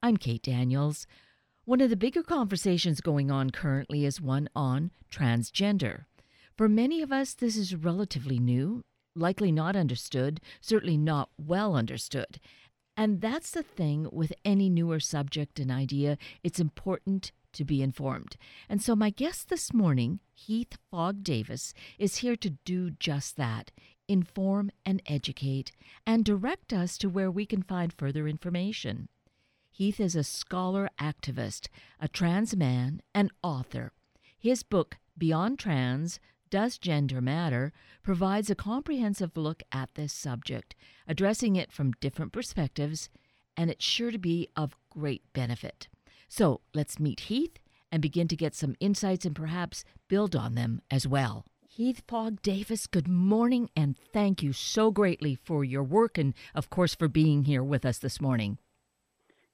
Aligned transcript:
I'm 0.00 0.16
Kate 0.16 0.42
Daniels. 0.42 1.08
One 1.64 1.80
of 1.80 1.90
the 1.90 1.96
bigger 1.96 2.22
conversations 2.22 3.00
going 3.00 3.32
on 3.32 3.50
currently 3.50 4.04
is 4.04 4.20
one 4.20 4.48
on 4.54 4.92
transgender. 5.10 6.04
For 6.56 6.68
many 6.68 7.02
of 7.02 7.10
us, 7.10 7.34
this 7.34 7.56
is 7.56 7.74
relatively 7.74 8.38
new, 8.38 8.84
likely 9.16 9.50
not 9.50 9.74
understood, 9.74 10.40
certainly 10.60 10.96
not 10.96 11.30
well 11.36 11.74
understood. 11.74 12.38
And 12.96 13.20
that's 13.20 13.50
the 13.50 13.64
thing 13.64 14.08
with 14.12 14.32
any 14.44 14.70
newer 14.70 15.00
subject 15.00 15.58
and 15.58 15.68
idea, 15.68 16.16
it's 16.44 16.60
important 16.60 17.32
to 17.54 17.64
be 17.64 17.82
informed. 17.82 18.36
And 18.68 18.80
so, 18.80 18.94
my 18.94 19.10
guest 19.10 19.48
this 19.48 19.74
morning, 19.74 20.20
Heath 20.32 20.78
Fogg 20.92 21.24
Davis, 21.24 21.74
is 21.98 22.18
here 22.18 22.36
to 22.36 22.50
do 22.50 22.90
just 22.90 23.36
that 23.36 23.72
inform 24.06 24.70
and 24.86 25.02
educate, 25.06 25.72
and 26.06 26.24
direct 26.24 26.72
us 26.72 26.96
to 26.98 27.08
where 27.08 27.32
we 27.32 27.44
can 27.44 27.64
find 27.64 27.92
further 27.92 28.28
information. 28.28 29.08
Heath 29.78 30.00
is 30.00 30.16
a 30.16 30.24
scholar 30.24 30.90
activist, 31.00 31.68
a 32.00 32.08
trans 32.08 32.56
man, 32.56 33.00
and 33.14 33.30
author. 33.44 33.92
His 34.36 34.64
book, 34.64 34.96
Beyond 35.16 35.60
Trans 35.60 36.18
Does 36.50 36.78
Gender 36.78 37.20
Matter, 37.20 37.72
provides 38.02 38.50
a 38.50 38.56
comprehensive 38.56 39.36
look 39.36 39.62
at 39.70 39.94
this 39.94 40.12
subject, 40.12 40.74
addressing 41.06 41.54
it 41.54 41.70
from 41.70 41.92
different 42.00 42.32
perspectives, 42.32 43.08
and 43.56 43.70
it's 43.70 43.84
sure 43.84 44.10
to 44.10 44.18
be 44.18 44.48
of 44.56 44.76
great 44.90 45.22
benefit. 45.32 45.86
So 46.28 46.60
let's 46.74 46.98
meet 46.98 47.20
Heath 47.20 47.60
and 47.92 48.02
begin 48.02 48.26
to 48.26 48.36
get 48.36 48.56
some 48.56 48.74
insights 48.80 49.24
and 49.24 49.36
perhaps 49.36 49.84
build 50.08 50.34
on 50.34 50.56
them 50.56 50.82
as 50.90 51.06
well. 51.06 51.44
Heath 51.68 52.02
Fogg 52.08 52.42
Davis, 52.42 52.88
good 52.88 53.06
morning 53.06 53.70
and 53.76 53.96
thank 54.12 54.42
you 54.42 54.52
so 54.52 54.90
greatly 54.90 55.36
for 55.36 55.62
your 55.62 55.84
work 55.84 56.18
and, 56.18 56.34
of 56.52 56.68
course, 56.68 56.96
for 56.96 57.06
being 57.06 57.44
here 57.44 57.62
with 57.62 57.86
us 57.86 57.98
this 57.98 58.20
morning. 58.20 58.58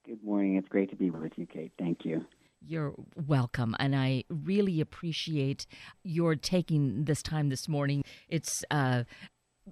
Good 0.06 0.22
morning. 0.22 0.56
It's 0.56 0.68
great 0.68 0.90
to 0.90 0.96
be 0.96 1.08
with 1.08 1.32
you, 1.36 1.46
Kate. 1.46 1.72
Thank 1.78 2.04
you. 2.04 2.26
You're 2.66 2.94
welcome, 3.26 3.74
and 3.78 3.94
I 3.96 4.24
really 4.28 4.80
appreciate 4.80 5.66
your 6.02 6.34
taking 6.34 7.04
this 7.04 7.22
time 7.22 7.48
this 7.48 7.68
morning. 7.68 8.04
It's 8.28 8.64
uh, 8.70 9.04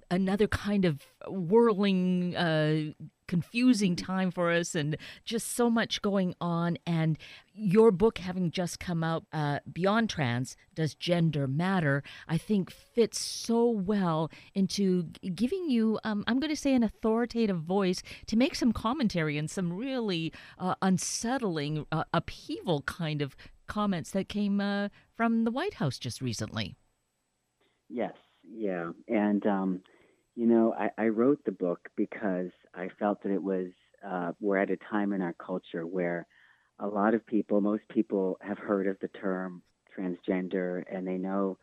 another 0.09 0.47
kind 0.47 0.85
of 0.85 1.05
whirling, 1.27 2.35
uh, 2.35 2.93
confusing 3.27 3.95
time 3.95 4.31
for 4.31 4.51
us, 4.51 4.75
and 4.75 4.97
just 5.23 5.55
so 5.55 5.69
much 5.69 6.01
going 6.01 6.35
on. 6.41 6.77
And 6.85 7.17
your 7.53 7.91
book, 7.91 8.17
having 8.17 8.51
just 8.51 8.79
come 8.79 9.03
out, 9.03 9.25
uh, 9.31 9.59
Beyond 9.71 10.09
Trans 10.09 10.55
Does 10.75 10.93
Gender 10.95 11.47
Matter, 11.47 12.03
I 12.27 12.37
think 12.37 12.71
fits 12.71 13.19
so 13.19 13.69
well 13.69 14.29
into 14.53 15.03
giving 15.35 15.69
you, 15.69 15.99
um, 16.03 16.23
I'm 16.27 16.39
going 16.39 16.49
to 16.49 16.55
say, 16.55 16.73
an 16.73 16.83
authoritative 16.83 17.61
voice 17.61 18.01
to 18.27 18.35
make 18.35 18.55
some 18.55 18.71
commentary 18.73 19.37
and 19.37 19.49
some 19.49 19.73
really 19.73 20.33
uh, 20.59 20.75
unsettling, 20.81 21.85
uh, 21.91 22.03
upheaval 22.13 22.81
kind 22.81 23.21
of 23.21 23.35
comments 23.67 24.11
that 24.11 24.27
came 24.27 24.59
uh, 24.59 24.89
from 25.15 25.43
the 25.45 25.51
White 25.51 25.75
House 25.75 25.97
just 25.97 26.21
recently. 26.21 26.75
Yes, 27.89 28.13
yeah. 28.47 28.91
And, 29.07 29.45
um, 29.45 29.81
you 30.35 30.47
know, 30.47 30.73
I, 30.77 30.89
I, 30.97 31.07
wrote 31.07 31.43
the 31.45 31.51
book 31.51 31.89
because 31.95 32.49
I 32.73 32.89
felt 32.99 33.21
that 33.23 33.31
it 33.31 33.41
was, 33.41 33.67
uh, 34.05 34.31
we're 34.39 34.57
at 34.57 34.71
a 34.71 34.77
time 34.77 35.13
in 35.13 35.21
our 35.21 35.33
culture 35.33 35.85
where 35.85 36.25
a 36.79 36.87
lot 36.87 37.13
of 37.13 37.25
people, 37.25 37.61
most 37.61 37.83
people 37.89 38.37
have 38.41 38.57
heard 38.57 38.87
of 38.87 38.97
the 38.99 39.07
term 39.09 39.61
transgender 39.97 40.83
and 40.91 41.07
they 41.07 41.17
know 41.17 41.57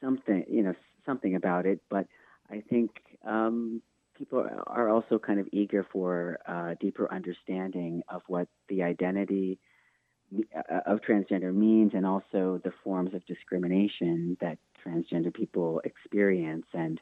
something, 0.00 0.44
you 0.48 0.62
know, 0.62 0.74
something 1.04 1.34
about 1.34 1.66
it. 1.66 1.80
But 1.90 2.06
I 2.50 2.62
think 2.68 2.90
um, 3.26 3.82
people 4.16 4.46
are 4.66 4.88
also 4.88 5.18
kind 5.18 5.40
of 5.40 5.48
eager 5.52 5.86
for 5.92 6.38
uh, 6.46 6.74
deeper 6.80 7.12
understanding 7.12 8.02
of 8.08 8.22
what 8.28 8.48
the 8.68 8.82
identity 8.82 9.58
uh, 10.56 10.80
of 10.86 11.00
transgender 11.00 11.54
means 11.54 11.92
and 11.94 12.06
also 12.06 12.60
the 12.64 12.72
forms 12.82 13.14
of 13.14 13.24
discrimination 13.26 14.36
that 14.40 14.58
transgender 14.86 15.32
people 15.32 15.80
experience. 15.84 16.66
And 16.72 17.00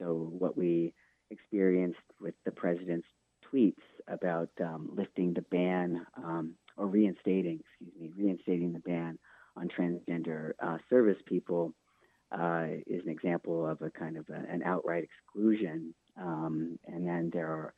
so, 0.00 0.30
what 0.38 0.56
we 0.56 0.92
experienced 1.30 1.98
with 2.20 2.34
the 2.44 2.50
president's 2.50 3.06
tweets 3.52 3.82
about 4.08 4.50
um, 4.60 4.90
lifting 4.94 5.34
the 5.34 5.42
ban 5.42 6.06
um, 6.16 6.54
or 6.76 6.86
reinstating, 6.86 7.60
excuse 7.60 7.92
me, 8.00 8.24
reinstating 8.24 8.72
the 8.72 8.80
ban 8.80 9.18
on 9.56 9.68
transgender 9.68 10.52
uh, 10.60 10.78
service 10.90 11.18
people 11.26 11.72
uh, 12.32 12.66
is 12.86 13.02
an 13.04 13.10
example 13.10 13.66
of 13.66 13.80
a 13.82 13.90
kind 13.90 14.16
of 14.16 14.28
a, 14.28 14.52
an 14.52 14.62
outright 14.64 15.04
exclusion. 15.04 15.94
Um, 16.20 16.78
and 16.86 17.06
then 17.06 17.30
there 17.32 17.46
are 17.46 17.74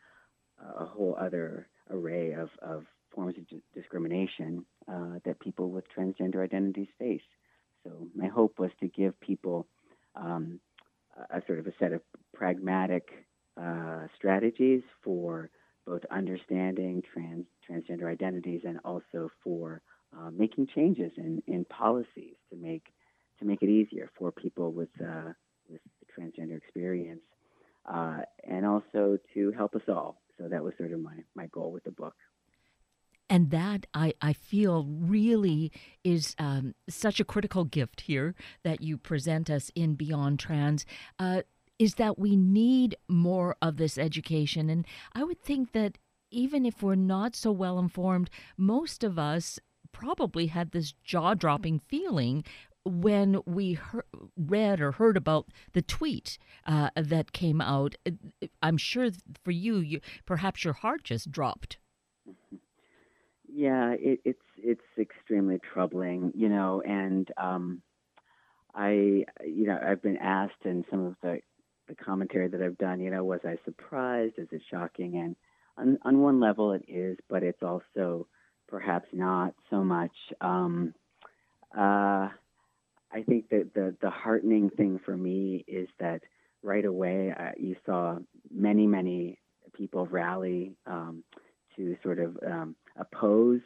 a 0.79 0.85
whole 0.87 1.17
other 1.21 1.69
array 1.91 2.33
of, 2.33 2.49
of 2.63 2.85
forms 3.15 3.35
of 3.39 3.45
discrimination 3.75 4.65
uh, 4.91 5.19
that 5.25 5.41
people 5.41 5.71
with 5.71 5.85
transgender 5.97 6.43
identities 6.43 6.89
face. 6.99 7.23
So 7.87 8.09
my 8.15 8.27
hope 8.27 8.59
was 8.59 8.71
to 8.81 8.89
give 8.89 9.19
people 9.21 9.67
um, 10.17 10.61
a, 11.31 11.41
sort 11.47 11.59
of 11.61 11.67
a 11.67 11.73
set 11.79 11.93
of 11.93 12.03
pragmatic 12.35 13.09
uh, 13.61 14.07
strategies 14.17 14.83
for 15.03 15.51
both 15.87 16.03
understanding 16.11 17.03
trans 17.13 17.47
transgender 17.69 18.11
identities 18.11 18.63
and 18.65 18.79
also 18.85 19.31
for 19.43 19.83
uh, 20.17 20.31
making 20.37 20.67
changes 20.75 21.13
in, 21.17 21.43
in 21.47 21.65
policies 21.67 22.35
to 22.51 22.57
make 22.57 22.87
to 23.39 23.45
make 23.45 23.63
it 23.63 23.69
easier 23.69 24.11
for 24.19 24.33
people 24.33 24.73
with 24.73 24.89
uh, 25.01 25.33
with 25.69 25.81
the 26.01 26.23
transgender 26.23 26.57
experience, 26.57 27.23
uh, 27.93 28.19
and 28.49 28.67
also 28.67 29.19
to 29.35 29.53
help 29.53 29.75
us 29.75 29.83
all. 29.89 30.21
So 30.39 30.49
that 30.49 30.63
was 30.63 30.75
sort 30.79 30.93
of 30.93 31.01
my, 31.01 31.17
my 31.35 31.47
goal 31.47 31.73
with 31.73 31.85
the 31.85 31.91
book. 31.91 32.15
And 33.29 33.51
that 33.51 33.87
I, 33.93 34.15
I 34.23 34.33
feel 34.33 34.85
really 34.85 35.73
is 36.05 36.35
um, 36.39 36.75
such 36.89 37.19
a 37.19 37.25
critical 37.25 37.65
gift 37.65 38.03
here 38.03 38.35
that 38.63 38.81
you 38.83 38.97
present 38.97 39.51
us 39.51 39.71
in 39.75 39.95
Beyond 39.95 40.39
Trans. 40.39 40.87
Uh, 41.19 41.43
is 41.79 41.97
that 41.97 42.19
we 42.19 42.37
need 42.37 42.97
more 43.09 43.57
of 43.61 43.77
this 43.77 43.99
education. 43.99 44.71
And 44.71 44.87
I 45.13 45.25
would 45.25 45.43
think 45.43 45.73
that 45.73 45.99
even 46.31 46.65
if 46.65 46.83
we're 46.83 46.95
not 46.95 47.37
so 47.37 47.53
well 47.53 47.79
informed, 47.79 48.31
most 48.57 49.05
of 49.05 49.19
us 49.19 49.59
probably 49.93 50.47
had 50.47 50.73
this 50.73 50.93
jaw 51.05 51.35
dropping 51.35 51.81
feeling 51.81 52.45
when 52.85 53.41
we 53.47 53.79
read 54.37 54.81
or 54.81 54.93
heard 54.93 55.17
about 55.17 55.49
the 55.73 55.83
tweet 55.83 56.39
uh, 56.67 56.91
that 56.95 57.33
came 57.33 57.61
out. 57.61 57.97
I'm 58.63 58.77
sure 58.77 59.11
for 59.45 59.51
you, 59.51 59.79
you, 59.79 60.01
perhaps 60.25 60.65
your 60.65 60.75
heart 60.75 61.03
just 61.05 61.31
dropped. 61.31 61.79
Yeah, 63.57 63.93
it, 63.99 64.21
it's 64.27 64.41
it's 64.59 64.83
extremely 64.99 65.61
troubling, 65.73 66.33
you 66.37 66.51
know, 66.51 66.83
and 66.83 67.29
um, 67.39 67.83
I, 68.75 68.91
you 69.45 69.67
know, 69.67 69.79
I've 69.83 70.03
been 70.03 70.19
asked 70.19 70.65
in 70.65 70.85
some 70.91 71.07
of 71.07 71.17
the 71.23 71.41
the 71.89 71.97
commentary 71.97 72.49
that 72.49 72.63
I've 72.63 72.79
done, 72.79 73.01
you 73.01 73.11
know, 73.11 73.25
was 73.25 73.41
I 73.45 73.57
surprised? 73.65 74.35
Is 74.39 74.49
it 74.53 74.63
shocking? 74.71 75.19
And 75.19 75.37
on, 75.79 75.99
on 76.03 76.21
one 76.23 76.41
level, 76.41 76.73
it 76.73 76.85
is, 76.89 77.19
but 77.31 77.43
it's 77.45 77.63
also 77.63 78.27
perhaps 78.69 79.09
not 79.13 79.55
so 79.71 79.85
much. 79.85 80.13
Um, 80.41 80.95
uh, 81.77 82.29
I 83.13 83.23
think 83.27 83.49
that 83.51 83.73
the, 83.75 83.97
the 84.03 84.11
heartening 84.11 84.71
thing 84.71 85.01
for 85.05 85.17
me 85.17 85.65
is 85.69 85.89
that 86.01 86.23
right 86.63 86.85
away 86.85 87.35
uh, 87.39 87.53
you 87.59 87.77
saw 87.87 88.19
many, 88.53 88.87
many 88.87 89.39
people 89.75 90.07
rally 90.07 90.77
um, 90.87 91.25
to 91.77 91.97
sort 92.03 92.19
of 92.19 92.37
um, 92.47 92.77
oppose 92.99 93.61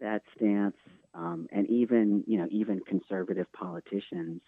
that 0.00 0.22
stance, 0.36 0.76
um, 1.14 1.46
and 1.52 1.68
even 1.68 2.24
you 2.26 2.38
know 2.38 2.48
even 2.50 2.80
conservative 2.80 3.46
politicians 3.52 4.40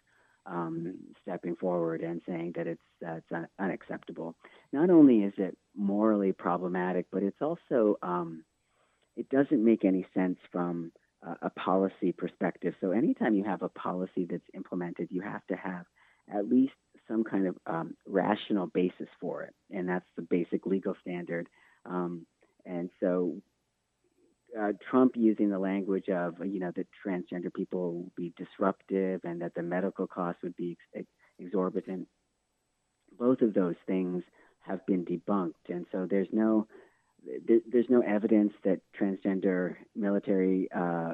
um, 0.47 0.97
stepping 1.23 1.57
forward 1.57 2.03
and 2.03 2.21
saying 2.27 2.53
that 2.57 2.67
it's 2.67 2.83
that's 3.01 3.31
un- 3.33 3.49
unacceptable. 3.59 4.35
Not 4.73 4.91
only 4.91 5.21
is 5.21 5.35
it 5.39 5.57
morally 5.77 6.33
problematic, 6.33 7.07
but 7.11 7.23
it's 7.23 7.41
also 7.41 7.97
um, 8.03 8.45
it 9.17 9.29
doesn't 9.29 9.65
make 9.65 9.85
any 9.85 10.07
sense 10.15 10.39
from 10.53 10.93
a, 11.23 11.47
a 11.47 11.51
policy 11.51 12.13
perspective. 12.13 12.75
So 12.81 12.91
anytime 12.91 13.35
you 13.35 13.45
have 13.45 13.63
a 13.63 13.69
policy 13.69 14.27
that's 14.29 14.43
implemented, 14.55 15.09
you 15.11 15.23
have 15.23 15.47
to 15.47 15.57
have 15.57 15.87
at 16.33 16.49
least 16.49 16.73
some 17.09 17.25
kind 17.25 17.47
of 17.47 17.57
um, 17.67 17.95
rational 18.07 18.67
basis 18.67 19.09
for 19.21 19.43
it, 19.43 19.55
and 19.71 19.89
that's 19.89 20.09
the 20.17 20.23
basic 20.23 20.67
legal 20.67 20.95
standard. 21.03 21.49
Um, 21.87 22.27
and 22.67 22.89
so 23.01 23.37
uh, 24.59 24.73
Trump 25.05 25.17
using 25.17 25.51
the 25.51 25.59
language 25.59 26.09
of 26.09 26.35
you 26.47 26.59
know 26.61 26.73
that 26.75 26.87
transgender 27.05 27.53
people 27.53 27.93
will 27.93 28.13
be 28.17 28.33
disruptive 28.39 29.21
and 29.25 29.43
that 29.43 29.55
the 29.55 29.63
medical 29.63 30.07
costs 30.07 30.43
would 30.43 30.57
be 30.57 30.79
ex- 30.97 31.07
exorbitant. 31.39 32.09
Both 33.19 33.43
of 33.43 33.53
those 33.53 33.75
things 33.87 34.23
have 34.61 34.85
been 34.87 35.05
debunked, 35.05 35.69
and 35.69 35.85
so 35.93 36.07
there's 36.11 36.29
no 36.33 36.67
there's 37.47 37.91
no 37.91 38.01
evidence 38.01 38.53
that 38.65 38.81
transgender 38.99 39.77
military 39.95 40.69
uh, 40.75 41.13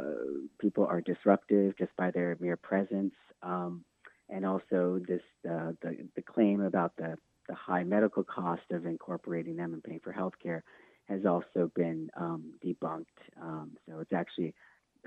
people 0.61 0.87
are 0.87 1.01
disruptive 1.01 1.77
just 1.77 1.95
by 1.97 2.13
their 2.13 2.37
mere 2.39 2.57
presence, 2.57 3.15
um, 3.43 3.85
and 4.29 4.47
also 4.47 5.01
this 5.09 5.23
uh, 5.51 5.73
the 5.83 6.09
the 6.15 6.23
claim 6.23 6.61
about 6.61 6.93
the 6.97 7.17
the 7.49 7.55
high 7.57 7.83
medical 7.83 8.23
cost 8.23 8.71
of 8.71 8.87
incorporating 8.87 9.57
them 9.57 9.75
and 9.75 9.83
paying 9.83 10.01
for 10.01 10.13
health 10.13 10.35
care 10.41 10.63
has 11.11 11.27
also 11.27 11.71
been 11.75 12.09
um, 12.17 12.53
debunked. 12.65 13.05
Um, 13.43 13.73
so 13.87 13.99
it's 13.99 14.13
actually 14.13 14.55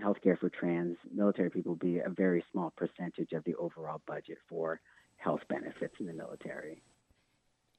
healthcare 0.02 0.38
for 0.38 0.50
trans 0.50 0.98
military 1.14 1.50
people 1.50 1.76
be 1.76 2.00
a 2.00 2.10
very 2.10 2.44
small 2.52 2.74
percentage 2.76 3.32
of 3.32 3.44
the 3.46 3.56
overall 3.56 4.02
budget 4.06 4.38
for 4.50 4.82
health 5.18 5.42
benefits 5.50 5.96
in 6.00 6.06
the 6.06 6.14
military. 6.14 6.82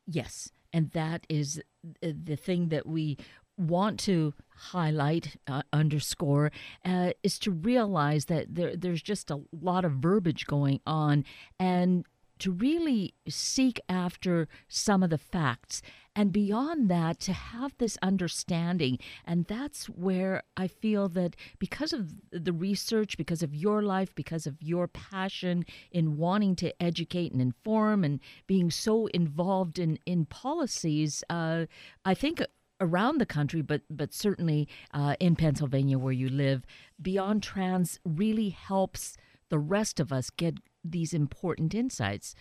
Yes, 0.06 0.50
and 0.72 0.90
that 0.92 1.26
is 1.28 1.60
the 2.00 2.36
thing 2.36 2.68
that 2.68 2.86
we 2.86 3.18
want 3.56 4.00
to 4.00 4.34
highlight, 4.56 5.36
uh, 5.46 5.62
underscore, 5.72 6.50
uh, 6.84 7.10
is 7.22 7.38
to 7.38 7.50
realize 7.50 8.24
that 8.26 8.54
there, 8.54 8.76
there's 8.76 9.02
just 9.02 9.30
a 9.30 9.40
lot 9.60 9.84
of 9.84 9.92
verbiage 9.92 10.46
going 10.46 10.80
on, 10.86 11.24
and 11.58 12.04
to 12.38 12.52
really 12.52 13.14
seek 13.28 13.81
after 13.88 14.48
some 14.69 15.02
of 15.02 15.10
the 15.10 15.19
facts. 15.19 15.82
And 16.16 16.32
beyond 16.32 16.88
that, 16.90 17.19
to 17.20 17.32
have 17.32 17.76
this 17.78 17.98
understanding. 18.00 18.98
And 19.25 19.46
that's 19.46 19.86
where 19.86 20.44
I 20.56 20.69
feel 20.69 21.08
that 21.08 21.34
because 21.58 21.92
of 21.92 22.12
the 22.31 22.52
research, 22.52 23.16
because 23.16 23.42
of 23.42 23.54
your 23.54 23.82
life, 23.82 24.14
because 24.14 24.46
of 24.46 24.62
your 24.62 24.86
passion 24.86 25.64
in 25.90 26.16
wanting 26.16 26.54
to 26.56 26.82
educate 26.82 27.32
and 27.32 27.42
inform 27.42 28.04
and 28.04 28.20
being 28.46 28.70
so 28.70 29.06
involved 29.06 29.78
in, 29.78 29.98
in 30.06 30.26
policies, 30.26 31.25
uh, 31.31 31.66
I 32.04 32.14
think 32.14 32.42
around 32.81 33.19
the 33.19 33.26
country, 33.26 33.62
but 33.62 33.82
but 33.90 34.12
certainly 34.12 34.69
uh, 34.92 35.16
in 35.19 35.36
Pennsylvania 35.36 35.98
where 35.98 36.12
you 36.12 36.28
live, 36.28 36.64
Beyond 37.00 37.42
Trans 37.42 37.98
really 38.04 38.50
helps 38.50 39.16
the 39.48 39.58
rest 39.58 40.00
of 40.00 40.12
us 40.12 40.31
get 40.31 40.58
these 40.84 41.12
important 41.12 41.75
insights. 41.75 42.34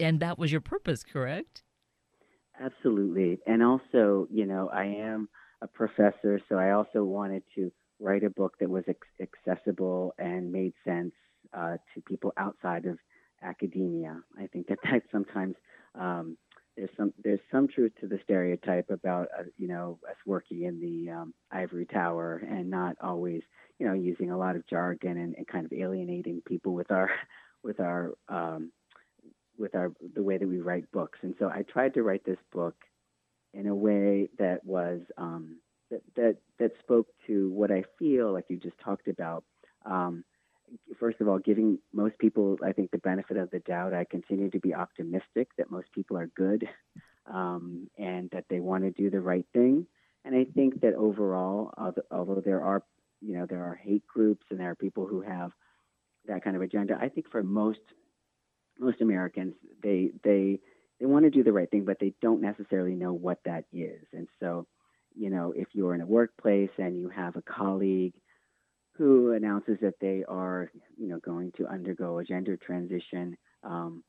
and 0.00 0.20
that 0.20 0.38
was 0.38 0.52
your 0.52 0.60
purpose, 0.60 1.02
correct? 1.02 1.62
Absolutely. 2.60 3.38
And 3.46 3.62
also, 3.62 4.28
you 4.30 4.46
know, 4.46 4.70
I 4.72 4.84
am 4.84 5.28
a 5.60 5.66
professor, 5.66 6.40
so 6.48 6.56
I 6.56 6.70
also 6.70 7.04
wanted 7.04 7.42
to 7.56 7.70
write 8.00 8.24
a 8.24 8.30
book 8.30 8.54
that 8.60 8.70
was 8.70 8.84
accessible 9.20 10.14
and 10.18 10.52
made 10.52 10.72
sense 10.84 11.12
uh, 11.52 11.76
to 11.94 12.00
people 12.02 12.32
outside 12.36 12.86
of 12.86 12.98
academia. 13.42 14.20
I 14.38 14.46
think 14.46 14.68
that 14.68 14.78
that 14.84 15.02
sometimes 15.10 15.56
um, 15.94 16.36
there's 16.76 16.90
some 16.96 17.12
there's 17.22 17.40
some 17.52 17.68
truth 17.68 17.92
to 18.00 18.06
the 18.06 18.18
stereotype 18.24 18.90
about 18.90 19.28
uh, 19.38 19.44
you 19.56 19.68
know 19.68 19.98
us 20.08 20.16
working 20.26 20.62
in 20.64 20.80
the 20.80 21.12
um, 21.12 21.34
ivory 21.52 21.86
tower 21.86 22.42
and 22.48 22.68
not 22.68 22.96
always 23.00 23.42
you 23.78 23.86
know 23.86 23.94
using 23.94 24.30
a 24.30 24.38
lot 24.38 24.56
of 24.56 24.66
jargon 24.66 25.16
and, 25.18 25.34
and 25.36 25.46
kind 25.46 25.66
of 25.66 25.72
alienating 25.72 26.42
people 26.46 26.74
with 26.74 26.90
our 26.90 27.10
with 27.64 27.80
our 27.80 28.12
um, 28.28 28.70
with 29.58 29.74
our 29.74 29.92
the 30.14 30.22
way 30.22 30.38
that 30.38 30.48
we 30.48 30.60
write 30.60 30.90
books. 30.92 31.18
And 31.22 31.34
so 31.38 31.48
I 31.48 31.62
tried 31.62 31.94
to 31.94 32.02
write 32.02 32.24
this 32.24 32.38
book 32.52 32.76
in 33.52 33.66
a 33.66 33.74
way 33.74 34.28
that 34.38 34.64
was 34.64 35.00
um, 35.16 35.58
that 35.90 36.02
that 36.16 36.36
that 36.58 36.72
spoke 36.80 37.08
to 37.26 37.50
what 37.50 37.70
I 37.70 37.84
feel 37.98 38.32
like 38.32 38.44
you 38.48 38.56
just 38.56 38.78
talked 38.78 39.08
about. 39.08 39.44
Um, 39.86 40.24
first 40.98 41.20
of 41.20 41.28
all, 41.28 41.38
giving 41.38 41.78
most 41.92 42.18
people, 42.18 42.58
I 42.64 42.72
think, 42.72 42.90
the 42.90 42.98
benefit 42.98 43.36
of 43.36 43.50
the 43.50 43.60
doubt. 43.60 43.94
I 43.94 44.04
continue 44.04 44.50
to 44.50 44.58
be 44.58 44.74
optimistic 44.74 45.48
that 45.58 45.70
most 45.70 45.92
people 45.92 46.16
are 46.16 46.26
good 46.26 46.68
um, 47.32 47.88
and 47.98 48.30
that 48.30 48.46
they 48.48 48.60
want 48.60 48.84
to 48.84 48.90
do 48.90 49.10
the 49.10 49.20
right 49.20 49.46
thing. 49.52 49.86
And 50.24 50.34
I 50.34 50.44
think 50.44 50.80
that 50.80 50.94
overall, 50.94 51.72
although 52.10 52.42
there 52.44 52.62
are, 52.62 52.82
you 53.20 53.36
know, 53.36 53.46
there 53.46 53.62
are 53.62 53.74
hate 53.74 54.06
groups 54.06 54.46
and 54.50 54.58
there 54.58 54.70
are 54.70 54.74
people 54.74 55.06
who 55.06 55.20
have 55.20 55.52
that 56.26 56.44
kind 56.44 56.56
of 56.56 56.62
agenda, 56.62 56.98
I 57.00 57.08
think 57.08 57.30
for 57.30 57.42
most 57.42 57.80
most 58.78 59.00
Americans, 59.00 59.54
they 59.82 60.10
they 60.22 60.60
they 61.00 61.06
want 61.06 61.24
to 61.24 61.30
do 61.30 61.42
the 61.42 61.52
right 61.52 61.70
thing, 61.70 61.84
but 61.84 61.98
they 62.00 62.14
don't 62.22 62.40
necessarily 62.40 62.94
know 62.94 63.12
what 63.12 63.38
that 63.44 63.64
is. 63.72 64.02
And 64.12 64.28
so, 64.40 64.66
you 65.14 65.30
know, 65.30 65.52
if 65.54 65.68
you're 65.72 65.94
in 65.94 66.00
a 66.00 66.06
workplace 66.06 66.70
and 66.78 66.98
you 66.98 67.08
have 67.08 67.36
a 67.36 67.42
colleague 67.42 68.14
who 68.96 69.32
announces 69.32 69.78
that 69.82 69.94
they 70.00 70.24
are, 70.28 70.70
you 70.96 71.08
know, 71.08 71.18
going 71.18 71.52
to 71.56 71.66
undergo 71.66 72.18
a 72.18 72.24
gender 72.24 72.56
transition, 72.56 73.36
um, 73.64 74.04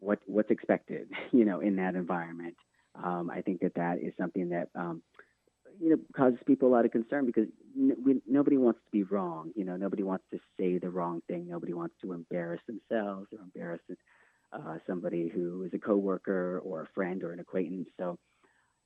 what 0.00 0.18
what's 0.26 0.50
expected, 0.50 1.08
you 1.32 1.44
know, 1.44 1.60
in 1.60 1.76
that 1.76 1.94
environment. 1.94 2.56
Um, 3.02 3.30
I 3.30 3.42
think 3.42 3.60
that 3.60 3.74
that 3.74 3.98
is 3.98 4.12
something 4.18 4.48
that 4.48 4.68
um, 4.74 5.02
you 5.80 5.90
know 5.90 5.98
causes 6.16 6.38
people 6.46 6.68
a 6.68 6.74
lot 6.74 6.84
of 6.84 6.90
concern 6.90 7.26
because 7.26 7.46
we, 7.78 8.20
nobody 8.26 8.56
wants 8.56 8.80
to 8.84 8.90
be 8.90 9.04
wrong. 9.04 9.52
You 9.54 9.64
know, 9.64 9.76
nobody 9.76 10.02
wants 10.02 10.24
to 10.32 10.38
say 10.58 10.78
the 10.78 10.90
wrong 10.90 11.22
thing. 11.28 11.46
Nobody 11.48 11.74
wants 11.74 11.94
to 12.02 12.12
embarrass 12.12 12.60
themselves 12.66 13.28
or 13.32 13.38
embarrass 13.40 13.80
uh, 14.52 14.78
somebody 14.86 15.28
who 15.28 15.62
is 15.62 15.72
a 15.74 15.78
coworker 15.78 16.60
or 16.64 16.82
a 16.82 16.88
friend 16.94 17.22
or 17.22 17.32
an 17.32 17.40
acquaintance. 17.40 17.88
So, 17.98 18.18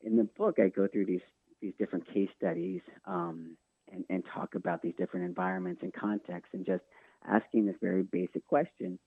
in 0.03 0.17
the 0.17 0.25
book, 0.37 0.59
I 0.59 0.69
go 0.69 0.89
through 0.89 1.07
these 1.07 1.21
these 1.63 1.73
different 1.79 2.13
case 2.13 2.29
studies 2.37 2.81
um, 3.07 3.57
and, 3.91 4.05
and 4.11 4.25
talk 4.35 4.57
about 4.57 4.83
these 4.83 4.95
different 4.99 5.25
environments 5.25 5.83
and 5.83 5.95
contexts 5.95 6.53
and 6.53 6.67
just 6.67 6.83
asking 7.27 7.65
this 7.65 7.77
very 7.81 8.03
basic 8.03 8.45
question 8.47 8.99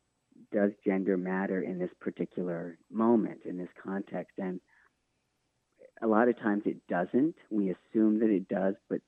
does 0.53 0.71
gender 0.85 1.17
matter 1.17 1.61
in 1.61 1.77
this 1.77 1.89
particular 1.99 2.77
moment 2.89 3.39
in 3.45 3.57
this 3.57 3.69
context 3.83 4.33
and 4.37 4.59
a 6.01 6.07
lot 6.07 6.29
of 6.29 6.39
times 6.39 6.63
it 6.65 6.77
doesn't 6.87 7.35
we 7.49 7.71
assume 7.71 8.19
that 8.19 8.29
it 8.29 8.47
does 8.47 8.75
but 8.89 8.99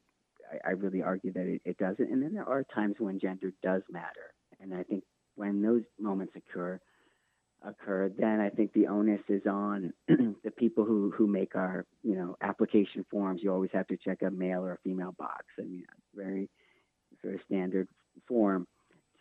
i, 0.52 0.70
I 0.70 0.72
really 0.72 1.02
argue 1.02 1.34
that 1.34 1.46
it, 1.46 1.62
it 1.66 1.78
doesn't 1.78 2.12
and 2.12 2.22
then 2.22 2.34
there 2.34 2.48
are 2.48 2.64
times 2.64 2.96
when 3.00 3.20
gender 3.20 3.52
does 3.64 3.82
matter 3.90 4.34
and 4.60 4.74
i 4.74 4.84
think 4.84 5.04
when 5.36 5.62
those 5.62 5.84
moments 6.00 6.34
occur 6.36 6.80
occur, 7.64 8.12
then 8.18 8.40
I 8.40 8.50
think 8.50 8.74
the 8.74 8.88
onus 8.88 9.22
is 9.28 9.42
on 9.46 9.94
the 10.08 10.52
people 10.58 10.86
who, 10.86 11.12
who 11.16 11.28
make 11.28 11.56
our, 11.56 11.86
you 12.04 12.16
know, 12.16 12.36
application 12.42 13.06
forms. 13.10 13.42
You 13.44 13.52
always 13.52 13.72
have 13.74 13.88
to 13.88 13.98
check 13.98 14.22
a 14.22 14.30
male 14.30 14.64
or 14.64 14.74
a 14.74 14.78
female 14.84 15.16
box. 15.18 15.46
I 15.60 15.64
mean, 15.64 15.84
very 16.16 16.50
sort 17.22 17.36
of 17.36 17.42
standard 17.46 17.88
form 18.28 18.68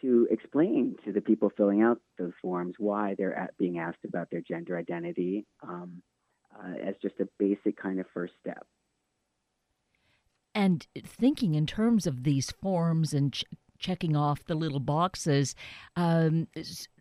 to 0.03 0.29
explain 0.31 0.97
to 1.05 1.13
the 1.13 1.21
people 1.21 1.51
filling 1.57 1.83
out 1.83 1.99
those 2.19 2.33
forms 2.43 2.75
why 2.79 3.15
they're 3.17 3.35
at, 3.35 3.57
being 3.57 3.79
asked 3.79 4.05
about 4.07 4.29
their 4.31 4.43
gender 4.43 4.77
identity 4.77 5.47
um, 5.63 6.03
uh, 6.55 6.75
as 6.87 6.95
just 7.01 7.15
a 7.21 7.29
basic 7.39 7.77
kind 7.81 7.99
of 7.99 8.07
first 8.13 8.35
step. 8.41 8.67
And 10.57 10.87
thinking 11.07 11.55
in 11.55 11.67
terms 11.67 12.07
of 12.07 12.25
these 12.25 12.51
forms 12.51 13.13
and 13.13 13.33
ch- 13.33 13.45
checking 13.79 14.17
off 14.17 14.45
the 14.45 14.55
little 14.55 14.81
boxes. 14.81 15.55
Um, 15.97 16.49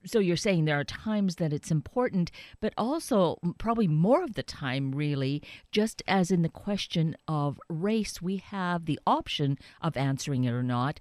so 0.05 0.19
you're 0.19 0.35
saying 0.35 0.65
there 0.65 0.79
are 0.79 0.83
times 0.83 1.35
that 1.37 1.53
it's 1.53 1.71
important, 1.71 2.31
but 2.59 2.73
also 2.77 3.39
probably 3.57 3.87
more 3.87 4.23
of 4.23 4.33
the 4.35 4.43
time, 4.43 4.91
really, 4.91 5.41
just 5.71 6.03
as 6.07 6.31
in 6.31 6.41
the 6.41 6.49
question 6.49 7.15
of 7.27 7.59
race, 7.69 8.21
we 8.21 8.37
have 8.37 8.85
the 8.85 8.99
option 9.07 9.57
of 9.81 9.97
answering 9.97 10.43
it 10.43 10.51
or 10.51 10.63
not. 10.63 10.99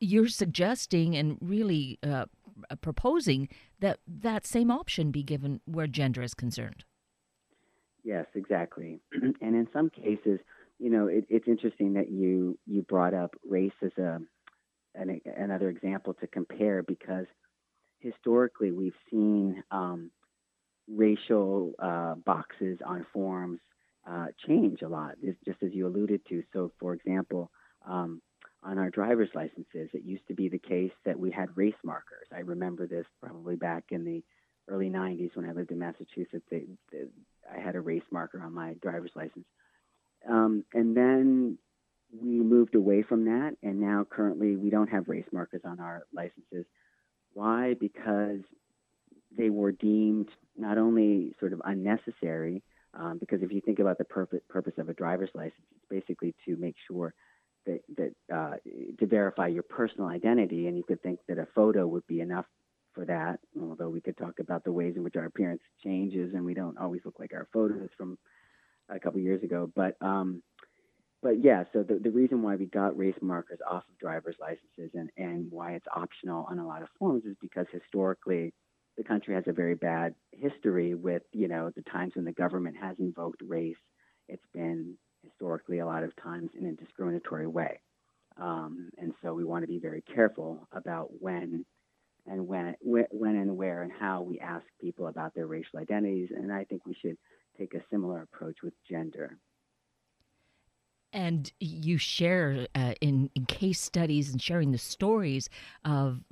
You're 0.00 0.28
suggesting 0.28 1.14
and 1.14 1.38
really 1.40 1.98
uh, 2.02 2.26
proposing 2.80 3.48
that 3.80 3.98
that 4.06 4.46
same 4.46 4.70
option 4.70 5.10
be 5.10 5.22
given 5.22 5.60
where 5.66 5.86
gender 5.86 6.22
is 6.22 6.34
concerned. 6.34 6.84
Yes, 8.02 8.26
exactly. 8.34 9.00
and 9.12 9.34
in 9.40 9.66
some 9.72 9.88
cases, 9.88 10.38
you 10.84 10.90
know, 10.90 11.06
it, 11.06 11.24
it's 11.30 11.48
interesting 11.48 11.94
that 11.94 12.10
you 12.10 12.58
you 12.66 12.82
brought 12.82 13.14
up 13.14 13.34
race 13.48 13.72
as 13.82 13.96
a 13.96 14.20
an, 14.94 15.18
another 15.34 15.70
example 15.70 16.12
to 16.20 16.26
compare 16.26 16.82
because 16.82 17.24
historically 18.00 18.70
we've 18.70 18.92
seen 19.10 19.64
um, 19.70 20.10
racial 20.86 21.72
uh, 21.78 22.16
boxes 22.16 22.80
on 22.84 23.06
forms 23.14 23.60
uh, 24.06 24.26
change 24.46 24.82
a 24.82 24.88
lot, 24.88 25.14
just 25.46 25.62
as 25.62 25.72
you 25.72 25.86
alluded 25.86 26.20
to. 26.28 26.42
So, 26.52 26.70
for 26.78 26.92
example, 26.92 27.50
um, 27.88 28.20
on 28.62 28.76
our 28.78 28.90
driver's 28.90 29.30
licenses, 29.34 29.88
it 29.94 30.04
used 30.04 30.28
to 30.28 30.34
be 30.34 30.50
the 30.50 30.58
case 30.58 30.92
that 31.06 31.18
we 31.18 31.30
had 31.30 31.48
race 31.56 31.72
markers. 31.82 32.28
I 32.30 32.40
remember 32.40 32.86
this 32.86 33.06
probably 33.22 33.56
back 33.56 33.84
in 33.88 34.04
the 34.04 34.22
early 34.68 34.90
90s 34.90 35.34
when 35.34 35.48
I 35.48 35.52
lived 35.52 35.70
in 35.70 35.78
Massachusetts. 35.78 36.44
They, 36.50 36.64
they, 36.92 37.04
I 37.50 37.58
had 37.58 37.74
a 37.74 37.80
race 37.80 38.02
marker 38.10 38.42
on 38.42 38.52
my 38.52 38.74
driver's 38.82 39.12
license. 39.14 39.46
Um, 40.28 40.64
and 40.72 40.96
then 40.96 41.58
we 42.22 42.40
moved 42.40 42.74
away 42.74 43.02
from 43.02 43.24
that, 43.24 43.56
and 43.62 43.80
now 43.80 44.06
currently 44.08 44.56
we 44.56 44.70
don't 44.70 44.88
have 44.88 45.08
race 45.08 45.26
markers 45.32 45.62
on 45.64 45.80
our 45.80 46.04
licenses. 46.12 46.64
Why? 47.32 47.74
Because 47.74 48.40
they 49.36 49.50
were 49.50 49.72
deemed 49.72 50.28
not 50.56 50.78
only 50.78 51.34
sort 51.40 51.52
of 51.52 51.60
unnecessary, 51.64 52.62
um, 52.94 53.18
because 53.18 53.42
if 53.42 53.50
you 53.50 53.60
think 53.60 53.80
about 53.80 53.98
the 53.98 54.04
purpose, 54.04 54.40
purpose 54.48 54.74
of 54.78 54.88
a 54.88 54.94
driver's 54.94 55.30
license, 55.34 55.66
it's 55.74 55.86
basically 55.90 56.34
to 56.46 56.56
make 56.56 56.76
sure 56.86 57.12
that, 57.66 57.80
that 57.96 58.14
uh, 58.32 58.56
to 58.98 59.06
verify 59.06 59.48
your 59.48 59.64
personal 59.64 60.08
identity, 60.08 60.68
and 60.68 60.76
you 60.76 60.84
could 60.84 61.02
think 61.02 61.18
that 61.28 61.38
a 61.38 61.48
photo 61.54 61.86
would 61.86 62.06
be 62.06 62.20
enough 62.20 62.46
for 62.94 63.04
that. 63.04 63.40
Although 63.60 63.88
we 63.88 64.00
could 64.00 64.16
talk 64.16 64.38
about 64.38 64.62
the 64.62 64.72
ways 64.72 64.94
in 64.96 65.02
which 65.02 65.16
our 65.16 65.24
appearance 65.24 65.62
changes, 65.82 66.34
and 66.34 66.44
we 66.44 66.54
don't 66.54 66.78
always 66.78 67.00
look 67.04 67.18
like 67.18 67.32
our 67.34 67.48
photos 67.52 67.88
from 67.96 68.16
a 68.88 69.00
couple 69.00 69.20
years 69.20 69.42
ago, 69.42 69.70
but 69.74 69.96
um, 70.00 70.42
but 71.24 71.42
yeah, 71.42 71.64
so 71.72 71.82
the, 71.82 71.98
the 71.98 72.10
reason 72.10 72.42
why 72.42 72.54
we 72.54 72.66
got 72.66 72.98
race 72.98 73.14
markers 73.22 73.58
off 73.68 73.84
of 73.88 73.98
driver's 73.98 74.36
licenses 74.38 74.90
and, 74.92 75.08
and 75.16 75.50
why 75.50 75.72
it's 75.72 75.86
optional 75.96 76.46
on 76.50 76.58
a 76.58 76.66
lot 76.66 76.82
of 76.82 76.88
forms 76.98 77.24
is 77.24 77.34
because 77.40 77.66
historically 77.72 78.52
the 78.98 79.04
country 79.04 79.34
has 79.34 79.44
a 79.46 79.52
very 79.52 79.74
bad 79.74 80.14
history 80.32 80.94
with, 80.94 81.22
you 81.32 81.48
know, 81.48 81.70
the 81.74 81.82
times 81.90 82.12
when 82.14 82.26
the 82.26 82.32
government 82.32 82.76
has 82.76 82.96
invoked 82.98 83.40
race. 83.48 83.74
It's 84.28 84.44
been 84.52 84.98
historically 85.22 85.78
a 85.78 85.86
lot 85.86 86.04
of 86.04 86.14
times 86.22 86.50
in 86.58 86.66
a 86.66 86.72
discriminatory 86.72 87.46
way. 87.46 87.80
Um, 88.36 88.90
and 88.98 89.14
so 89.22 89.32
we 89.32 89.44
want 89.44 89.62
to 89.62 89.68
be 89.68 89.78
very 89.78 90.02
careful 90.14 90.68
about 90.72 91.08
when 91.20 91.64
and 92.26 92.46
when, 92.46 92.74
when 92.82 93.36
and 93.36 93.56
where 93.56 93.82
and 93.82 93.92
how 93.98 94.20
we 94.20 94.40
ask 94.40 94.64
people 94.78 95.06
about 95.06 95.34
their 95.34 95.46
racial 95.46 95.78
identities. 95.78 96.28
And 96.36 96.52
I 96.52 96.64
think 96.64 96.84
we 96.84 96.96
should 97.00 97.16
take 97.56 97.74
a 97.74 97.82
similar 97.90 98.22
approach 98.22 98.62
with 98.62 98.74
gender. 98.88 99.38
And 101.12 101.52
you 101.60 101.96
share 101.96 102.66
uh, 102.74 102.94
in, 103.00 103.30
in 103.36 103.46
case 103.46 103.80
studies 103.80 104.32
and 104.32 104.42
sharing 104.42 104.72
the 104.72 104.78
stories 104.78 105.48
of 105.84 106.24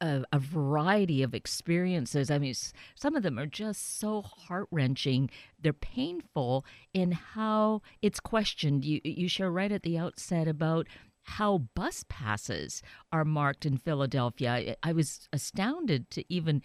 a, 0.00 0.22
a, 0.32 0.38
variety 0.38 1.22
of 1.22 1.34
experiences. 1.34 2.30
I 2.30 2.38
mean, 2.38 2.54
some 2.94 3.16
of 3.16 3.22
them 3.22 3.38
are 3.38 3.46
just 3.46 3.98
so 3.98 4.22
heart 4.22 4.68
wrenching. 4.70 5.30
They're 5.60 5.72
painful 5.72 6.64
in 6.92 7.12
how 7.12 7.82
it's 8.02 8.20
questioned. 8.20 8.84
You 8.84 9.00
you 9.02 9.28
share 9.28 9.50
right 9.50 9.72
at 9.72 9.82
the 9.82 9.98
outset 9.98 10.46
about 10.46 10.88
how 11.24 11.58
bus 11.74 12.04
passes 12.08 12.82
are 13.12 13.24
marked 13.24 13.66
in 13.66 13.76
Philadelphia. 13.76 14.76
I 14.82 14.92
was 14.92 15.28
astounded 15.32 16.10
to 16.10 16.24
even 16.32 16.62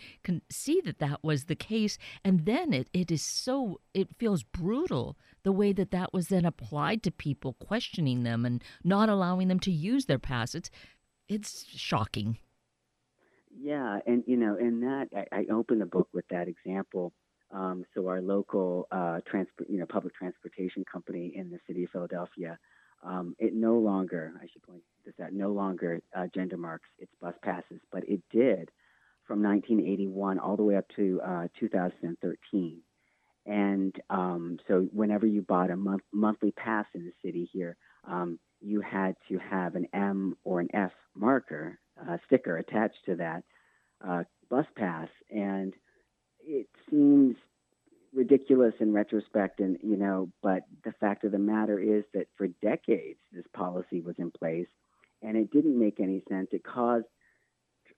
see 0.51 0.81
that 0.81 0.99
that 0.99 1.23
was 1.23 1.45
the 1.45 1.55
case. 1.55 1.97
And 2.23 2.45
then 2.45 2.73
it, 2.73 2.89
it 2.93 3.11
is 3.11 3.23
so, 3.23 3.79
it 3.93 4.15
feels 4.17 4.43
brutal 4.43 5.17
the 5.43 5.51
way 5.51 5.71
that 5.73 5.91
that 5.91 6.13
was 6.13 6.27
then 6.27 6.45
applied 6.45 7.03
to 7.03 7.11
people, 7.11 7.53
questioning 7.53 8.23
them 8.23 8.45
and 8.45 8.63
not 8.83 9.09
allowing 9.09 9.47
them 9.47 9.59
to 9.61 9.71
use 9.71 10.05
their 10.05 10.19
pass. 10.19 10.53
It's, 10.53 10.69
it's 11.27 11.65
shocking. 11.67 12.37
Yeah, 13.61 13.99
and 14.05 14.23
you 14.27 14.37
know, 14.37 14.55
in 14.55 14.81
that 14.81 15.07
I, 15.13 15.39
I 15.39 15.45
open 15.51 15.79
the 15.79 15.85
book 15.85 16.07
with 16.13 16.25
that 16.29 16.47
example. 16.47 17.11
Um, 17.51 17.83
so 17.93 18.07
our 18.07 18.21
local 18.21 18.87
uh, 18.91 19.19
transport, 19.25 19.69
you 19.69 19.79
know, 19.79 19.85
public 19.85 20.13
transportation 20.13 20.85
company 20.91 21.33
in 21.35 21.49
the 21.49 21.57
city 21.67 21.83
of 21.83 21.89
Philadelphia, 21.89 22.59
um, 23.03 23.35
it 23.39 23.53
no 23.53 23.77
longer, 23.77 24.33
I 24.41 24.47
should 24.51 24.63
point 24.63 24.81
this 25.05 25.15
out, 25.23 25.33
no 25.33 25.51
longer 25.51 26.01
uh, 26.15 26.27
gender 26.33 26.57
marks 26.57 26.89
its 26.97 27.11
bus 27.21 27.35
passes, 27.43 27.79
but 27.91 28.03
it 28.07 28.21
did 28.31 28.69
from 29.25 29.43
1981 29.43 30.39
all 30.39 30.57
the 30.57 30.63
way 30.63 30.75
up 30.75 30.85
to 30.95 31.21
uh, 31.25 31.47
2013. 31.59 32.81
And 33.45 33.95
um, 34.09 34.59
so, 34.67 34.87
whenever 34.91 35.25
you 35.25 35.41
bought 35.41 35.71
a 35.71 35.75
month, 35.75 36.03
monthly 36.11 36.51
pass 36.51 36.85
in 36.93 37.05
the 37.05 37.13
city 37.23 37.49
here, 37.51 37.77
um, 38.07 38.37
you 38.59 38.81
had 38.81 39.15
to 39.29 39.39
have 39.39 39.75
an 39.75 39.87
M 39.93 40.35
or 40.43 40.59
an 40.59 40.67
F 40.73 40.91
marker 41.15 41.79
uh, 41.99 42.17
sticker 42.25 42.57
attached 42.57 42.97
to 43.05 43.15
that 43.15 43.43
uh, 44.05 44.23
bus 44.49 44.65
pass, 44.75 45.07
and 45.31 45.73
it 46.41 46.67
seems 46.89 47.35
ridiculous 48.13 48.73
in 48.79 48.91
retrospect 48.91 49.59
and 49.59 49.77
you 49.83 49.95
know 49.95 50.29
but 50.41 50.63
the 50.83 50.91
fact 50.93 51.23
of 51.23 51.31
the 51.31 51.39
matter 51.39 51.79
is 51.79 52.03
that 52.13 52.27
for 52.37 52.47
decades 52.61 53.19
this 53.31 53.45
policy 53.53 54.01
was 54.01 54.15
in 54.17 54.31
place 54.31 54.67
and 55.21 55.35
it 55.35 55.51
didn't 55.51 55.77
make 55.77 55.99
any 55.99 56.23
sense. 56.29 56.47
It 56.51 56.63
caused 56.63 57.05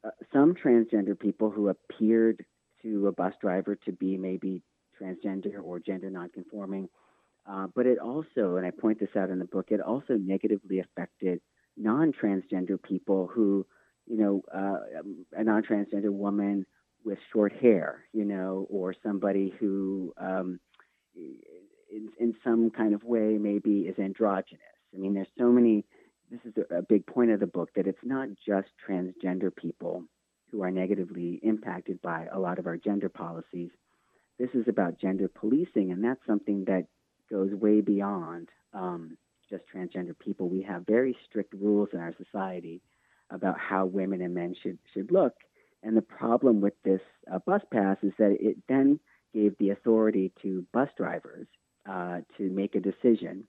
uh, 0.03 0.09
some 0.33 0.55
transgender 0.55 1.17
people 1.17 1.51
who 1.51 1.69
appeared 1.69 2.43
to 2.81 3.07
a 3.07 3.11
bus 3.11 3.33
driver 3.39 3.75
to 3.75 3.91
be 3.91 4.17
maybe 4.17 4.63
transgender 4.99 5.63
or 5.63 5.79
gender 5.79 6.09
nonconforming 6.09 6.89
uh, 7.49 7.67
but 7.75 7.85
it 7.87 7.97
also 7.97 8.57
and 8.57 8.65
i 8.65 8.71
point 8.71 8.99
this 8.99 9.09
out 9.15 9.29
in 9.29 9.39
the 9.39 9.45
book 9.45 9.67
it 9.71 9.81
also 9.81 10.13
negatively 10.13 10.79
affected 10.79 11.41
non-transgender 11.75 12.81
people 12.81 13.27
who 13.33 13.65
you 14.07 14.17
know, 14.17 14.41
uh, 14.53 15.01
a 15.37 15.43
non-transgender 15.43 16.11
woman 16.11 16.65
with 17.05 17.17
short 17.31 17.53
hair, 17.53 18.03
you 18.13 18.25
know, 18.25 18.67
or 18.69 18.93
somebody 19.03 19.53
who, 19.59 20.13
um, 20.17 20.59
in, 21.15 22.09
in 22.19 22.35
some 22.43 22.69
kind 22.69 22.93
of 22.93 23.03
way, 23.03 23.37
maybe 23.39 23.81
is 23.81 23.97
androgynous. 23.99 24.61
I 24.93 24.97
mean, 24.97 25.13
there's 25.13 25.27
so 25.37 25.51
many. 25.51 25.85
This 26.29 26.39
is 26.45 26.53
a, 26.69 26.81
big 26.81 27.05
point 27.05 27.31
of 27.31 27.41
the 27.41 27.47
book 27.47 27.71
that 27.75 27.87
it's 27.87 28.03
not 28.03 28.29
just 28.45 28.69
transgender 28.87 29.53
people 29.53 30.05
who 30.49 30.63
are 30.63 30.71
negatively 30.71 31.41
impacted 31.43 32.01
by 32.01 32.27
a 32.31 32.39
lot 32.39 32.57
of 32.57 32.67
our 32.67 32.77
gender 32.77 33.09
policies. 33.09 33.69
This 34.39 34.49
is 34.53 34.65
about 34.69 34.97
gender 34.97 35.27
policing, 35.27 35.91
and 35.91 36.01
that's 36.01 36.25
something 36.25 36.63
that 36.65 36.85
goes 37.29 37.53
way 37.53 37.81
beyond 37.81 38.47
um, 38.73 39.17
just 39.49 39.63
transgender 39.73 40.17
people. 40.17 40.47
We 40.47 40.61
have 40.63 40.85
very 40.85 41.17
strict 41.27 41.53
rules 41.53 41.89
in 41.91 41.99
our 41.99 42.13
society 42.17 42.81
about 43.29 43.59
how 43.59 43.85
women 43.85 44.21
and 44.21 44.33
men 44.33 44.55
should 44.61 44.77
should 44.93 45.11
look. 45.11 45.33
And 45.83 45.97
the 45.97 46.01
problem 46.01 46.61
with 46.61 46.73
this 46.83 47.01
uh, 47.31 47.39
bus 47.39 47.61
pass 47.71 47.97
is 48.03 48.13
that 48.19 48.37
it 48.39 48.57
then 48.67 48.99
gave 49.33 49.57
the 49.57 49.71
authority 49.71 50.31
to 50.41 50.65
bus 50.73 50.89
drivers 50.97 51.47
uh, 51.89 52.19
to 52.37 52.49
make 52.49 52.75
a 52.75 52.79
decision 52.79 53.45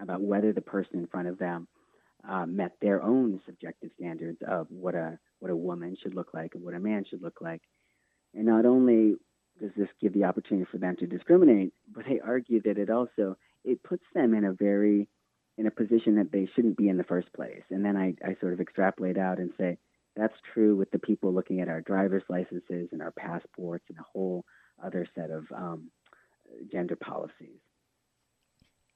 about 0.00 0.20
whether 0.20 0.52
the 0.52 0.60
person 0.60 0.98
in 0.98 1.06
front 1.06 1.28
of 1.28 1.38
them 1.38 1.68
uh, 2.28 2.44
met 2.44 2.72
their 2.80 3.02
own 3.02 3.40
subjective 3.46 3.90
standards 3.98 4.38
of 4.46 4.66
what 4.68 4.94
a 4.94 5.18
what 5.38 5.50
a 5.50 5.56
woman 5.56 5.96
should 6.02 6.14
look 6.14 6.32
like 6.34 6.54
and 6.54 6.64
what 6.64 6.74
a 6.74 6.80
man 6.80 7.04
should 7.08 7.22
look 7.22 7.40
like. 7.40 7.62
And 8.34 8.46
not 8.46 8.66
only 8.66 9.16
does 9.60 9.70
this 9.76 9.88
give 10.00 10.12
the 10.12 10.24
opportunity 10.24 10.66
for 10.70 10.78
them 10.78 10.96
to 10.96 11.06
discriminate, 11.06 11.72
but 11.94 12.04
they 12.06 12.20
argue 12.20 12.60
that 12.62 12.78
it 12.78 12.90
also 12.90 13.36
it 13.64 13.82
puts 13.82 14.04
them 14.14 14.34
in 14.34 14.44
a 14.44 14.52
very 14.52 15.08
in 15.58 15.66
a 15.66 15.70
position 15.70 16.16
that 16.16 16.32
they 16.32 16.48
shouldn't 16.54 16.76
be 16.76 16.88
in 16.88 16.98
the 16.98 17.04
first 17.04 17.32
place. 17.32 17.62
And 17.70 17.84
then 17.84 17.96
I, 17.96 18.14
I 18.22 18.36
sort 18.40 18.52
of 18.52 18.60
extrapolate 18.60 19.16
out 19.16 19.38
and 19.38 19.52
say 19.56 19.78
that's 20.16 20.36
true 20.54 20.76
with 20.76 20.90
the 20.90 20.98
people 20.98 21.32
looking 21.32 21.60
at 21.60 21.68
our 21.68 21.80
driver's 21.80 22.24
licenses 22.28 22.88
and 22.92 23.02
our 23.02 23.12
passports 23.12 23.84
and 23.88 23.98
a 23.98 24.04
whole 24.12 24.44
other 24.84 25.06
set 25.14 25.30
of 25.30 25.44
um, 25.54 25.90
gender 26.72 26.96
policies. 26.96 27.60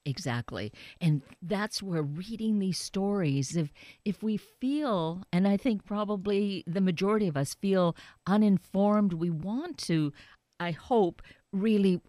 Exactly. 0.06 0.72
And 1.00 1.20
that's 1.42 1.82
where 1.82 2.02
reading 2.02 2.58
these 2.58 2.78
stories, 2.78 3.54
if 3.54 3.70
if 4.04 4.22
we 4.22 4.38
feel, 4.38 5.22
and 5.30 5.46
I 5.46 5.58
think 5.58 5.84
probably 5.84 6.64
the 6.66 6.80
majority 6.80 7.28
of 7.28 7.36
us 7.36 7.54
feel 7.54 7.94
uninformed, 8.26 9.12
we 9.12 9.28
want 9.28 9.76
to, 9.78 10.12
I 10.58 10.70
hope, 10.70 11.20
really 11.52 12.00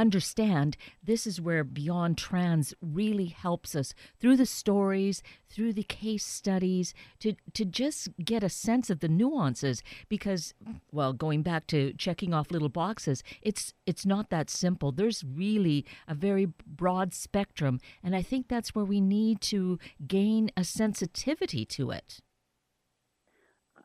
understand 0.00 0.76
this 1.02 1.26
is 1.26 1.40
where 1.40 1.64
Beyond 1.64 2.18
Trans 2.18 2.74
really 2.80 3.26
helps 3.26 3.74
us 3.74 3.94
through 4.20 4.36
the 4.36 4.46
stories, 4.46 5.22
through 5.48 5.72
the 5.72 5.82
case 5.82 6.24
studies, 6.24 6.94
to, 7.20 7.34
to 7.54 7.64
just 7.64 8.08
get 8.24 8.42
a 8.42 8.48
sense 8.48 8.90
of 8.90 9.00
the 9.00 9.08
nuances. 9.08 9.82
Because, 10.08 10.54
well, 10.92 11.12
going 11.12 11.42
back 11.42 11.66
to 11.68 11.92
checking 11.94 12.34
off 12.34 12.50
little 12.50 12.68
boxes, 12.68 13.22
it's 13.42 13.74
it's 13.86 14.06
not 14.06 14.30
that 14.30 14.50
simple. 14.50 14.92
There's 14.92 15.24
really 15.24 15.84
a 16.08 16.14
very 16.14 16.46
broad 16.66 17.14
spectrum, 17.14 17.80
and 18.02 18.14
I 18.16 18.22
think 18.22 18.48
that's 18.48 18.74
where 18.74 18.84
we 18.84 19.00
need 19.00 19.40
to 19.42 19.78
gain 20.06 20.50
a 20.56 20.64
sensitivity 20.64 21.64
to 21.66 21.90
it. 21.90 22.20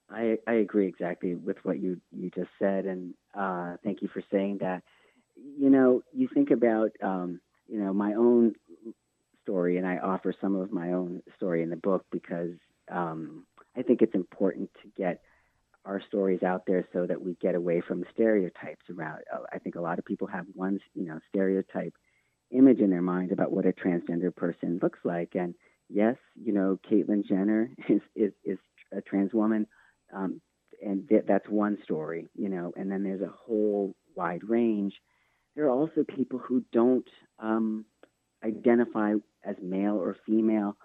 I, 0.09 0.37
I 0.45 0.53
agree 0.55 0.87
exactly 0.87 1.35
with 1.35 1.57
what 1.63 1.79
you, 1.79 2.01
you 2.11 2.29
just 2.31 2.49
said, 2.59 2.85
and 2.85 3.13
uh, 3.33 3.77
thank 3.83 4.01
you 4.01 4.09
for 4.09 4.21
saying 4.29 4.57
that 4.59 4.83
you 5.57 5.69
know, 5.69 6.01
you 6.13 6.27
think 6.33 6.51
about, 6.51 6.91
um, 7.01 7.39
you 7.67 7.79
know, 7.79 7.93
my 7.93 8.13
own 8.13 8.53
story, 9.43 9.77
and 9.77 9.87
I 9.87 9.97
offer 9.97 10.33
some 10.39 10.55
of 10.55 10.71
my 10.71 10.93
own 10.93 11.21
story 11.35 11.63
in 11.63 11.69
the 11.69 11.75
book 11.75 12.05
because 12.11 12.55
um, 12.91 13.45
I 13.75 13.81
think 13.81 14.01
it's 14.01 14.15
important 14.15 14.69
to 14.81 14.89
get 14.97 15.21
our 15.85 16.01
stories 16.07 16.43
out 16.43 16.65
there 16.67 16.87
so 16.93 17.07
that 17.07 17.21
we 17.21 17.35
get 17.41 17.55
away 17.55 17.81
from 17.81 18.03
stereotypes 18.13 18.85
around. 18.95 19.19
Uh, 19.33 19.39
I 19.51 19.57
think 19.57 19.75
a 19.75 19.81
lot 19.81 19.97
of 19.97 20.05
people 20.05 20.27
have 20.27 20.45
one, 20.53 20.79
you 20.93 21.05
know, 21.05 21.19
stereotype 21.29 21.93
image 22.51 22.79
in 22.79 22.89
their 22.89 23.01
mind 23.01 23.31
about 23.31 23.51
what 23.51 23.65
a 23.65 23.71
transgender 23.71 24.35
person 24.35 24.79
looks 24.81 24.99
like, 25.03 25.31
and 25.35 25.55
yes, 25.89 26.17
you 26.35 26.53
know, 26.53 26.79
Caitlyn 26.89 27.25
Jenner 27.25 27.71
is 27.89 28.01
is, 28.15 28.31
is 28.43 28.57
a 28.91 29.01
trans 29.01 29.33
woman. 29.33 29.65
Um, 30.13 30.41
and 30.83 31.07
th- 31.07 31.25
that's 31.27 31.47
one 31.47 31.77
story, 31.83 32.27
you 32.35 32.49
know, 32.49 32.73
and 32.75 32.91
then 32.91 33.03
there's 33.03 33.21
a 33.21 33.33
whole 33.45 33.95
wide 34.15 34.41
range 34.43 34.93
there 35.55 35.65
are 35.65 35.69
also 35.69 36.03
people 36.03 36.39
who 36.39 36.63
don't 36.71 37.07
um, 37.39 37.85
identify 38.43 39.15
as 39.43 39.55
male 39.61 39.95
or 39.95 40.15
female, 40.25 40.77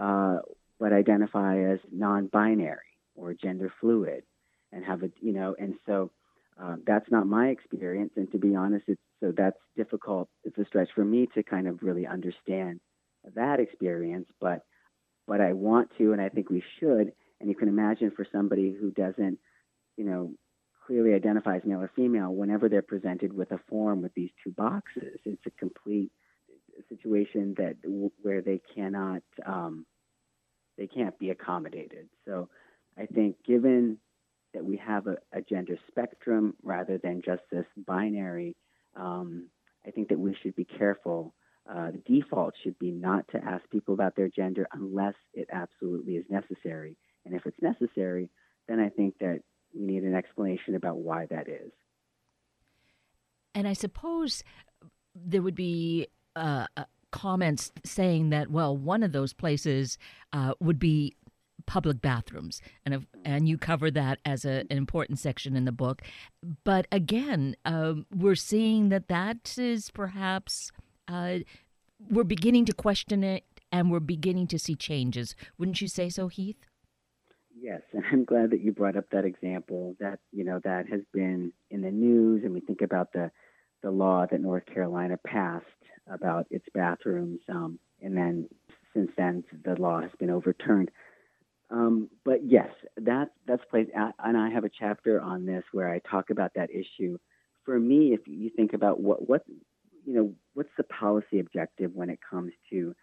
uh, 0.00 0.38
but 0.78 0.92
identify 0.92 1.60
as 1.60 1.78
non-binary 1.92 2.78
or 3.14 3.34
gender 3.34 3.72
fluid, 3.80 4.24
and 4.72 4.84
have 4.84 5.02
a 5.02 5.10
you 5.20 5.32
know, 5.32 5.54
and 5.58 5.74
so 5.86 6.10
uh, 6.60 6.76
that's 6.86 7.10
not 7.10 7.26
my 7.26 7.48
experience. 7.48 8.12
And 8.16 8.30
to 8.32 8.38
be 8.38 8.54
honest, 8.54 8.84
it's 8.88 9.00
so 9.20 9.32
that's 9.36 9.58
difficult. 9.76 10.28
It's 10.44 10.58
a 10.58 10.64
stretch 10.64 10.88
for 10.94 11.04
me 11.04 11.28
to 11.34 11.42
kind 11.42 11.68
of 11.68 11.82
really 11.82 12.06
understand 12.06 12.80
that 13.34 13.60
experience, 13.60 14.26
but 14.40 14.64
but 15.26 15.40
I 15.40 15.52
want 15.52 15.90
to, 15.98 16.12
and 16.12 16.20
I 16.20 16.28
think 16.28 16.50
we 16.50 16.62
should. 16.78 17.12
And 17.40 17.48
you 17.48 17.54
can 17.54 17.68
imagine 17.68 18.10
for 18.10 18.26
somebody 18.30 18.76
who 18.78 18.90
doesn't, 18.90 19.38
you 19.96 20.04
know, 20.04 20.32
clearly 20.86 21.14
identifies 21.14 21.62
male 21.64 21.80
or 21.80 21.90
female, 21.94 22.34
whenever 22.34 22.68
they're 22.68 22.82
presented 22.82 23.32
with 23.32 23.52
a 23.52 23.60
form 23.68 24.02
with 24.02 24.14
these 24.14 24.30
two 24.42 24.50
boxes, 24.50 25.18
it's 25.24 25.46
a 25.46 25.50
complete 25.50 26.10
situation 26.88 27.54
that 27.58 27.76
where 28.22 28.40
they 28.40 28.60
cannot 28.74 29.22
um, 29.46 29.86
they 30.78 30.86
can't 30.86 31.18
be 31.18 31.30
accommodated. 31.30 32.08
So 32.24 32.48
I 32.98 33.06
think 33.06 33.36
given 33.46 33.98
that 34.54 34.64
we 34.64 34.78
have 34.78 35.06
a, 35.06 35.16
a 35.32 35.42
gender 35.42 35.78
spectrum 35.88 36.54
rather 36.62 36.98
than 36.98 37.22
just 37.24 37.42
this 37.52 37.66
binary, 37.86 38.56
um, 38.96 39.48
I 39.86 39.90
think 39.90 40.08
that 40.08 40.18
we 40.18 40.34
should 40.42 40.56
be 40.56 40.64
careful 40.64 41.34
uh, 41.68 41.90
the 41.90 41.98
default 41.98 42.54
should 42.62 42.78
be 42.78 42.90
not 42.90 43.28
to 43.28 43.38
ask 43.44 43.68
people 43.70 43.94
about 43.94 44.16
their 44.16 44.28
gender 44.28 44.66
unless 44.72 45.14
it 45.34 45.48
absolutely 45.52 46.14
is 46.14 46.24
necessary. 46.28 46.96
And 47.24 47.34
if 47.34 47.46
it's 47.46 47.60
necessary, 47.62 48.28
then 48.66 48.80
I 48.80 48.88
think 48.88 49.18
that 49.20 49.42
we 49.74 49.86
need 49.86 50.02
an 50.02 50.14
explanation 50.14 50.74
about 50.74 50.98
why 50.98 51.26
that 51.26 51.48
is. 51.48 51.72
And 53.54 53.66
I 53.66 53.72
suppose 53.72 54.44
there 55.14 55.42
would 55.42 55.54
be 55.54 56.08
uh, 56.36 56.66
uh 56.76 56.84
comments 57.10 57.72
saying 57.84 58.30
that, 58.30 58.50
well, 58.50 58.76
one 58.76 59.02
of 59.02 59.12
those 59.12 59.32
places 59.32 59.98
uh, 60.32 60.54
would 60.60 60.78
be 60.78 61.16
public 61.66 62.00
bathrooms, 62.00 62.60
and 62.84 62.94
if, 62.94 63.06
and 63.24 63.48
you 63.48 63.58
cover 63.58 63.90
that 63.90 64.18
as 64.24 64.44
a, 64.44 64.64
an 64.70 64.76
important 64.76 65.18
section 65.18 65.56
in 65.56 65.64
the 65.64 65.72
book. 65.72 66.02
But 66.64 66.86
again, 66.90 67.56
um, 67.64 68.06
we're 68.14 68.34
seeing 68.34 68.88
that 68.88 69.08
that 69.08 69.56
is 69.58 69.90
perhaps 69.90 70.70
uh, 71.08 71.38
we're 72.08 72.24
beginning 72.24 72.64
to 72.66 72.72
question 72.72 73.22
it, 73.22 73.44
and 73.70 73.90
we're 73.90 74.00
beginning 74.00 74.46
to 74.48 74.58
see 74.58 74.74
changes. 74.74 75.34
Wouldn't 75.58 75.80
you 75.80 75.88
say 75.88 76.08
so, 76.08 76.28
Heath? 76.28 76.66
Yes, 77.60 77.82
and 77.92 78.04
I'm 78.12 78.24
glad 78.24 78.50
that 78.50 78.60
you 78.60 78.72
brought 78.72 78.96
up 78.96 79.10
that 79.10 79.24
example. 79.24 79.96
That 80.00 80.20
you 80.32 80.44
know 80.44 80.60
that 80.64 80.88
has 80.88 81.00
been 81.12 81.52
in 81.70 81.82
the 81.82 81.90
news, 81.90 82.42
and 82.44 82.54
we 82.54 82.60
think 82.60 82.80
about 82.82 83.12
the 83.12 83.30
the 83.82 83.90
law 83.90 84.26
that 84.30 84.40
North 84.40 84.66
Carolina 84.66 85.18
passed 85.26 85.66
about 86.10 86.46
its 86.50 86.64
bathrooms, 86.74 87.40
um, 87.48 87.78
and 88.02 88.16
then 88.16 88.48
since 88.94 89.10
then 89.16 89.44
the 89.64 89.74
law 89.80 90.00
has 90.00 90.10
been 90.18 90.30
overturned. 90.30 90.90
Um, 91.70 92.10
but 92.24 92.40
yes, 92.44 92.68
that 92.98 93.30
that's 93.46 93.64
played, 93.70 93.88
and 93.94 94.36
I 94.36 94.50
have 94.50 94.64
a 94.64 94.70
chapter 94.70 95.20
on 95.20 95.46
this 95.46 95.64
where 95.72 95.90
I 95.90 96.00
talk 96.00 96.30
about 96.30 96.52
that 96.54 96.70
issue. 96.70 97.18
For 97.64 97.78
me, 97.78 98.12
if 98.14 98.20
you 98.26 98.50
think 98.56 98.72
about 98.72 99.00
what 99.00 99.28
what 99.28 99.44
you 100.04 100.14
know, 100.14 100.34
what's 100.54 100.70
the 100.76 100.84
policy 100.84 101.40
objective 101.40 101.92
when 101.94 102.10
it 102.10 102.18
comes 102.28 102.52
to 102.70 102.94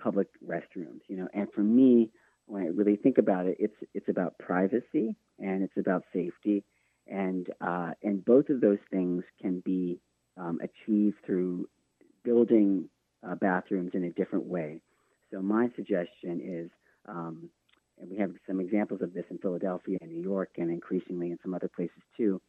public 0.00 0.28
restrooms? 0.46 1.00
You 1.08 1.16
know, 1.16 1.28
and 1.34 1.48
for 1.52 1.62
me, 1.62 2.10
when 2.46 2.62
I 2.62 2.66
really 2.66 2.96
think 3.14 3.26
about 3.26 3.46
it, 3.46 3.56
it's 3.58 3.76
it's 3.94 4.08
about 4.08 4.38
privacy 4.38 5.14
and 5.38 5.62
it's 5.62 5.76
about 5.76 6.04
safety, 6.12 6.64
and 7.06 7.48
uh, 7.60 7.92
and 8.02 8.24
both 8.24 8.48
of 8.48 8.60
those 8.60 8.78
things 8.90 9.24
can 9.40 9.60
be 9.60 9.98
um, 10.36 10.58
achieved 10.62 11.16
through 11.24 11.68
building 12.24 12.88
uh, 13.26 13.34
bathrooms 13.34 13.90
in 13.94 14.04
a 14.04 14.10
different 14.10 14.46
way. 14.46 14.80
So 15.32 15.42
my 15.42 15.68
suggestion 15.76 16.40
is, 16.42 16.70
um, 17.08 17.50
and 18.00 18.10
we 18.10 18.16
have 18.18 18.30
some 18.46 18.60
examples 18.60 19.02
of 19.02 19.12
this 19.14 19.24
in 19.30 19.38
Philadelphia 19.38 19.98
and 20.00 20.10
New 20.10 20.22
York, 20.22 20.50
and 20.56 20.70
increasingly 20.70 21.30
in 21.30 21.38
some 21.42 21.54
other 21.54 21.68
places 21.68 22.02
too, 22.16 22.40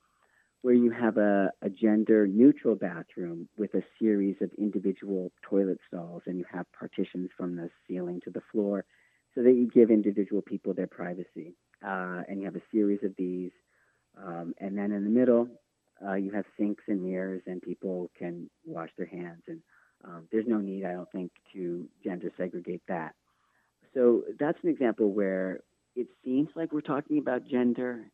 where 0.61 0.73
you 0.73 0.91
have 0.91 1.17
a, 1.17 1.51
a 1.61 1.69
gender 1.69 2.27
neutral 2.27 2.75
bathroom 2.75 3.47
with 3.57 3.73
a 3.73 3.83
series 3.99 4.37
of 4.41 4.49
individual 4.57 5.31
toilet 5.41 5.79
stalls, 5.87 6.23
and 6.25 6.37
you 6.37 6.45
have 6.51 6.65
partitions 6.77 7.29
from 7.37 7.55
the 7.55 7.69
ceiling 7.87 8.21
to 8.23 8.31
the 8.31 8.41
floor, 8.51 8.85
so 9.35 9.43
that 9.43 9.53
you 9.53 9.67
give 9.67 9.91
individual 9.91 10.41
people 10.41 10.73
their 10.73 10.87
privacy. 10.87 11.55
Uh, 11.85 12.23
and 12.27 12.39
you 12.39 12.45
have 12.45 12.55
a 12.55 12.61
series 12.71 13.03
of 13.03 13.11
these, 13.17 13.51
um, 14.17 14.53
and 14.59 14.77
then 14.77 14.91
in 14.91 15.03
the 15.03 15.09
middle 15.09 15.47
uh, 16.05 16.13
you 16.13 16.31
have 16.31 16.45
sinks 16.57 16.83
and 16.87 17.03
mirrors, 17.03 17.41
and 17.45 17.61
people 17.61 18.09
can 18.17 18.49
wash 18.65 18.89
their 18.97 19.07
hands. 19.07 19.43
And 19.47 19.61
um, 20.03 20.27
there's 20.31 20.47
no 20.47 20.59
need, 20.59 20.85
I 20.85 20.93
don't 20.93 21.11
think, 21.11 21.31
to 21.53 21.87
gender 22.03 22.31
segregate 22.37 22.81
that. 22.87 23.13
So 23.93 24.23
that's 24.39 24.57
an 24.63 24.69
example 24.69 25.11
where 25.11 25.61
it 25.95 26.07
seems 26.23 26.49
like 26.55 26.73
we're 26.73 26.81
talking 26.81 27.17
about 27.17 27.47
gender, 27.47 28.05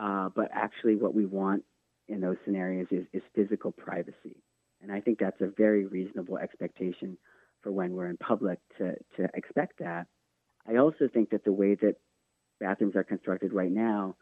uh, 0.00 0.30
but 0.34 0.48
actually, 0.52 0.96
what 0.96 1.14
we 1.14 1.26
want 1.26 1.64
in 2.08 2.20
those 2.20 2.36
scenarios 2.44 2.86
is, 2.90 3.06
is 3.12 3.22
physical 3.34 3.70
privacy. 3.70 4.42
And 4.82 4.90
I 4.90 5.00
think 5.00 5.18
that's 5.18 5.40
a 5.40 5.46
very 5.46 5.84
reasonable 5.84 6.38
expectation 6.38 7.18
for 7.62 7.70
when 7.70 7.92
we're 7.92 8.08
in 8.08 8.16
public 8.16 8.58
to, 8.78 8.94
to 9.16 9.28
expect 9.34 9.78
that. 9.80 10.06
I 10.70 10.76
also 10.76 11.08
think 11.12 11.30
that 11.30 11.44
the 11.44 11.52
way 11.52 11.74
that 11.76 11.96
bathrooms 12.60 12.94
are 12.96 13.04
constructed 13.04 13.52
right 13.52 13.72
now 13.72 14.16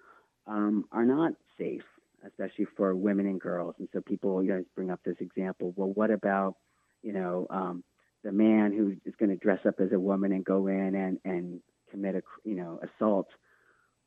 um, 0.46 0.84
are 0.92 1.04
not 1.04 1.32
safe 1.58 1.82
especially 2.26 2.66
for 2.76 2.94
women 2.94 3.26
and 3.26 3.40
girls. 3.40 3.74
And 3.78 3.88
so 3.92 4.00
people, 4.00 4.42
you 4.42 4.50
know, 4.50 4.64
bring 4.74 4.90
up 4.90 5.00
this 5.04 5.16
example. 5.20 5.72
Well, 5.76 5.88
what 5.88 6.10
about, 6.10 6.56
you 7.02 7.12
know, 7.12 7.46
um, 7.50 7.84
the 8.24 8.32
man 8.32 8.72
who 8.72 8.96
is 9.04 9.14
going 9.18 9.30
to 9.30 9.36
dress 9.36 9.60
up 9.66 9.80
as 9.80 9.92
a 9.92 9.98
woman 9.98 10.32
and 10.32 10.44
go 10.44 10.66
in 10.66 10.94
and 10.94 11.18
and 11.24 11.60
commit 11.90 12.16
a, 12.16 12.22
you 12.44 12.56
know, 12.56 12.80
assault 12.82 13.28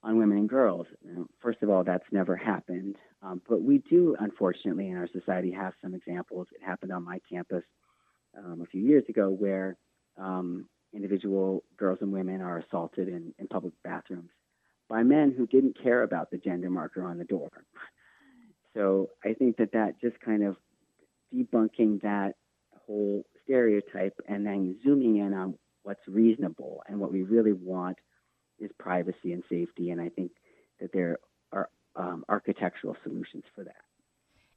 on 0.03 0.17
women 0.17 0.37
and 0.37 0.49
girls? 0.49 0.87
You 1.03 1.13
know, 1.13 1.27
first 1.41 1.63
of 1.63 1.69
all, 1.69 1.83
that's 1.83 2.05
never 2.11 2.35
happened. 2.35 2.97
Um, 3.21 3.41
but 3.47 3.61
we 3.61 3.77
do, 3.89 4.15
unfortunately, 4.19 4.89
in 4.89 4.97
our 4.97 5.07
society, 5.07 5.51
have 5.51 5.73
some 5.81 5.93
examples. 5.93 6.47
It 6.53 6.65
happened 6.65 6.91
on 6.91 7.03
my 7.03 7.19
campus 7.31 7.63
um, 8.37 8.61
a 8.61 8.65
few 8.65 8.81
years 8.81 9.03
ago 9.07 9.29
where 9.29 9.77
um, 10.17 10.67
individual 10.93 11.63
girls 11.77 11.99
and 12.01 12.11
women 12.11 12.41
are 12.41 12.59
assaulted 12.59 13.07
in, 13.07 13.33
in 13.39 13.47
public 13.47 13.73
bathrooms 13.83 14.29
by 14.89 15.03
men 15.03 15.33
who 15.35 15.47
didn't 15.47 15.81
care 15.81 16.03
about 16.03 16.29
the 16.31 16.37
gender 16.37 16.69
marker 16.69 17.05
on 17.05 17.17
the 17.17 17.25
door. 17.25 17.49
So 18.73 19.09
I 19.21 19.33
think 19.33 19.57
that 19.57 19.73
that 19.73 19.99
just 19.99 20.17
kind 20.21 20.45
of 20.45 20.55
debunking 21.35 22.01
that 22.03 22.35
whole 22.85 23.25
stereotype 23.43 24.13
and 24.29 24.45
then 24.45 24.77
zooming 24.81 25.17
in 25.17 25.33
on 25.33 25.55
what's 25.83 26.07
reasonable 26.07 26.81
and 26.87 26.99
what 26.99 27.11
we 27.11 27.23
really 27.23 27.51
want 27.51 27.97
is 28.59 28.71
privacy 28.79 29.33
and 29.33 29.43
safety. 29.49 29.89
And 29.89 29.99
I 29.99 30.09
think 30.09 30.31
that 30.79 30.91
there 30.93 31.17
are 31.51 31.69
um, 31.95 32.23
architectural 32.29 32.95
solutions 33.03 33.43
for 33.55 33.65
that. 33.65 33.75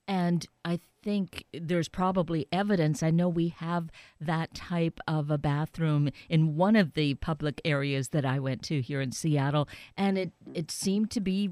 And 0.06 0.46
I 0.64 0.80
think 1.02 1.44
there's 1.52 1.88
probably 1.88 2.46
evidence. 2.50 3.02
I 3.02 3.10
know 3.10 3.28
we 3.28 3.48
have 3.48 3.90
that 4.20 4.54
type 4.54 5.00
of 5.06 5.30
a 5.30 5.38
bathroom 5.38 6.10
in 6.28 6.56
one 6.56 6.76
of 6.76 6.94
the 6.94 7.14
public 7.14 7.60
areas 7.64 8.08
that 8.08 8.24
I 8.24 8.38
went 8.38 8.62
to 8.64 8.80
here 8.80 9.00
in 9.00 9.12
Seattle, 9.12 9.68
and 9.96 10.18
it, 10.18 10.32
it 10.54 10.70
seemed 10.70 11.10
to 11.12 11.20
be 11.20 11.50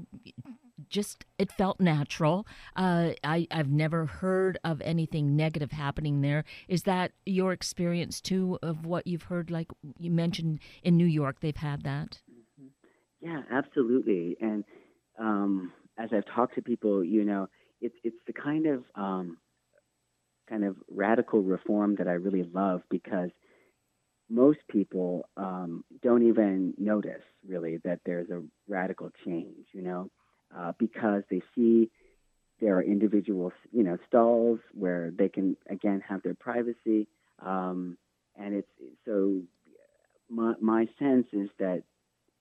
just 0.89 1.25
it 1.37 1.51
felt 1.51 1.79
natural. 1.79 2.47
Uh, 2.75 3.11
I 3.23 3.47
I've 3.51 3.69
never 3.69 4.05
heard 4.05 4.57
of 4.63 4.81
anything 4.81 5.35
negative 5.35 5.71
happening 5.71 6.21
there. 6.21 6.43
Is 6.67 6.83
that 6.83 7.11
your 7.25 7.53
experience 7.53 8.19
too 8.19 8.59
of 8.61 8.85
what 8.85 9.07
you've 9.07 9.23
heard? 9.23 9.51
Like 9.51 9.67
you 9.97 10.11
mentioned 10.11 10.59
in 10.83 10.97
New 10.97 11.05
York, 11.05 11.39
they've 11.39 11.55
had 11.55 11.83
that. 11.83 12.21
Yeah, 13.21 13.41
absolutely. 13.51 14.35
And 14.41 14.63
um, 15.19 15.71
as 15.97 16.09
I've 16.11 16.25
talked 16.35 16.55
to 16.55 16.61
people, 16.61 17.03
you 17.03 17.23
know, 17.23 17.47
it's 17.83 17.95
it's 18.03 18.17
the 18.25 18.33
kind 18.33 18.65
of 18.65 18.83
um, 18.95 19.37
kind 20.49 20.63
of 20.63 20.75
radical 20.89 21.41
reform 21.41 21.95
that 21.95 22.07
I 22.07 22.13
really 22.13 22.43
love 22.43 22.81
because 22.89 23.29
most 24.29 24.59
people 24.69 25.27
um, 25.37 25.83
don't 26.01 26.27
even 26.27 26.73
notice 26.77 27.23
really 27.47 27.77
that 27.83 27.99
there's 28.05 28.29
a 28.29 28.41
radical 28.67 29.11
change. 29.25 29.67
You 29.73 29.83
know 29.83 30.09
uh, 30.57 30.73
because 30.77 31.23
they 31.29 31.41
see 31.55 31.89
there 32.61 32.77
are 32.77 32.83
individual, 32.83 33.51
you 33.71 33.83
know, 33.83 33.97
stalls 34.07 34.59
where 34.73 35.11
they 35.11 35.29
can 35.29 35.57
again 35.69 36.01
have 36.07 36.21
their 36.23 36.35
privacy, 36.35 37.07
um, 37.43 37.97
and 38.37 38.53
it's 38.53 38.67
so. 39.05 39.41
My 40.29 40.53
my 40.61 40.87
sense 40.97 41.27
is 41.33 41.49
that 41.59 41.83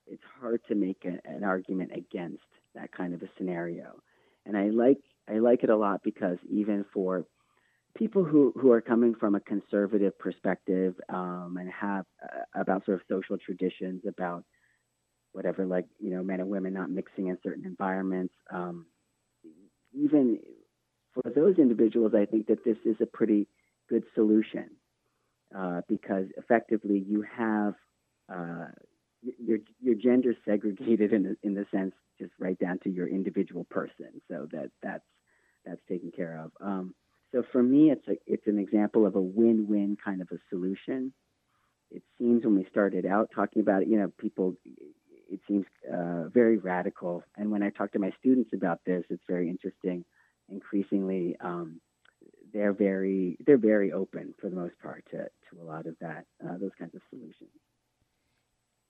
it's 0.06 0.22
hard 0.40 0.60
to 0.68 0.74
make 0.74 1.04
a, 1.04 1.28
an 1.28 1.44
argument 1.44 1.92
against 1.94 2.44
that 2.74 2.92
kind 2.92 3.14
of 3.14 3.22
a 3.22 3.28
scenario, 3.36 4.00
and 4.46 4.56
I 4.56 4.68
like 4.68 4.98
I 5.28 5.38
like 5.38 5.62
it 5.62 5.70
a 5.70 5.76
lot 5.76 6.00
because 6.02 6.38
even 6.50 6.84
for 6.92 7.24
people 7.96 8.24
who, 8.24 8.52
who 8.60 8.72
are 8.72 8.80
coming 8.80 9.14
from 9.14 9.34
a 9.34 9.40
conservative 9.40 10.18
perspective 10.18 10.94
um, 11.08 11.56
and 11.60 11.70
have 11.70 12.04
uh, 12.22 12.60
about 12.60 12.84
sort 12.84 13.00
of 13.00 13.02
social 13.08 13.36
traditions 13.38 14.02
about 14.06 14.44
whatever, 15.32 15.66
like 15.66 15.86
you 15.98 16.10
know, 16.10 16.22
men 16.22 16.40
and 16.40 16.48
women 16.48 16.74
not 16.74 16.90
mixing 16.90 17.28
in 17.28 17.38
certain 17.42 17.64
environments. 17.64 18.34
Um, 18.52 18.86
even 19.94 20.38
for 21.14 21.30
those 21.30 21.58
individuals, 21.58 22.12
I 22.14 22.24
think 22.24 22.46
that 22.46 22.64
this 22.64 22.78
is 22.84 22.96
a 23.00 23.06
pretty 23.06 23.46
good 23.88 24.04
solution 24.14 24.70
uh, 25.56 25.82
because 25.88 26.26
effectively 26.36 27.04
you 27.06 27.24
have 27.36 27.74
uh, 28.32 28.66
your 29.22 29.58
your 29.80 29.94
gender 29.94 30.34
segregated 30.44 31.12
in 31.12 31.22
the, 31.22 31.36
in 31.42 31.54
the 31.54 31.66
sense 31.70 31.94
just 32.22 32.32
right 32.38 32.58
down 32.58 32.78
to 32.84 32.90
your 32.90 33.08
individual 33.08 33.64
person, 33.64 34.20
so 34.28 34.46
that 34.52 34.70
that's 34.82 35.04
that's 35.64 35.80
taken 35.88 36.10
care 36.10 36.40
of. 36.44 36.52
Um, 36.60 36.94
so 37.32 37.42
for 37.50 37.62
me, 37.62 37.90
it's 37.90 38.06
a 38.08 38.16
it's 38.26 38.46
an 38.46 38.58
example 38.58 39.06
of 39.06 39.16
a 39.16 39.20
win-win 39.20 39.96
kind 40.02 40.20
of 40.22 40.28
a 40.30 40.38
solution. 40.50 41.12
It 41.90 42.02
seems 42.18 42.44
when 42.44 42.56
we 42.56 42.66
started 42.70 43.04
out 43.04 43.30
talking 43.34 43.60
about 43.60 43.82
it, 43.82 43.88
you 43.88 43.98
know, 43.98 44.12
people 44.18 44.56
it 44.64 45.40
seems 45.48 45.64
uh, 45.90 46.28
very 46.28 46.58
radical. 46.58 47.24
And 47.36 47.50
when 47.50 47.62
I 47.62 47.70
talk 47.70 47.92
to 47.92 47.98
my 47.98 48.12
students 48.20 48.50
about 48.52 48.80
this, 48.84 49.04
it's 49.08 49.22
very 49.26 49.48
interesting. 49.48 50.04
Increasingly, 50.48 51.36
um, 51.40 51.80
they're 52.52 52.74
very 52.74 53.38
they're 53.46 53.56
very 53.56 53.92
open 53.92 54.34
for 54.40 54.50
the 54.50 54.56
most 54.56 54.74
part 54.82 55.04
to, 55.10 55.18
to 55.18 55.62
a 55.62 55.64
lot 55.64 55.86
of 55.86 55.96
that 56.00 56.26
uh, 56.44 56.58
those 56.58 56.72
kinds 56.78 56.94
of 56.94 57.00
solutions. 57.10 57.50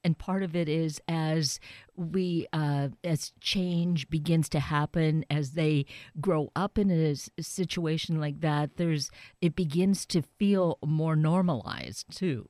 And 0.05 0.19
part 0.19 0.43
of 0.43 0.55
it 0.57 0.69
is 0.69 1.01
as 1.09 1.61
we 1.97 2.47
uh, 2.53 2.89
as 3.05 3.33
change 3.41 4.09
begins 4.11 4.49
to 4.51 4.61
happen 4.61 5.25
as 5.31 5.53
they 5.53 5.87
grow 6.21 6.51
up 6.57 6.79
in 6.79 6.91
a, 6.91 7.15
a 7.39 7.43
situation 7.43 8.21
like 8.21 8.41
that 8.41 8.77
there's 8.77 9.11
it 9.41 9.55
begins 9.55 10.07
to 10.07 10.23
feel 10.23 10.79
more 10.85 11.17
normalized 11.17 12.17
too. 12.17 12.49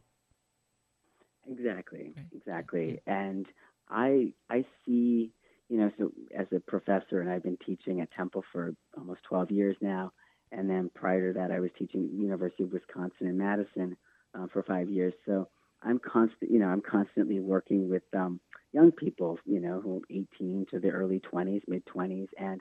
Exactly 1.51 2.15
exactly. 2.35 3.01
And 3.07 3.47
i 3.91 4.33
i 4.49 4.65
see 4.87 5.33
you 5.69 5.77
know 5.77 5.91
so 5.99 6.13
as 6.39 6.47
a 6.55 6.61
professor 6.61 7.21
and 7.21 7.29
i've 7.29 7.43
been 7.43 7.59
teaching 7.67 8.01
at 8.01 8.11
temple 8.13 8.43
for 8.53 8.73
almost 8.97 9.21
12 9.25 9.51
years 9.51 9.77
now 9.81 10.11
and 10.53 10.71
then 10.71 10.89
prior 10.95 11.33
to 11.33 11.39
that 11.39 11.51
i 11.51 11.59
was 11.59 11.71
teaching 11.77 12.09
university 12.15 12.63
of 12.63 12.73
wisconsin 12.73 13.27
in 13.27 13.37
madison 13.37 13.97
uh, 14.35 14.47
for 14.53 14.63
five 14.63 14.89
years. 14.89 15.13
So 15.27 15.49
I'm 15.85 15.99
constant, 15.99 16.51
you 16.51 16.59
know, 16.59 16.69
I'm 16.69 16.83
constantly 16.83 17.41
working 17.41 17.89
with 17.89 18.03
um, 18.15 18.41
young 18.73 18.93
people, 18.93 19.39
you 19.45 19.61
know, 19.61 19.81
who 19.81 19.97
are 19.99 20.01
18 20.11 20.67
to 20.71 20.79
the 20.79 20.91
early 20.91 21.21
20s, 21.21 21.63
mid 21.67 21.85
20s, 21.87 22.29
and 22.39 22.61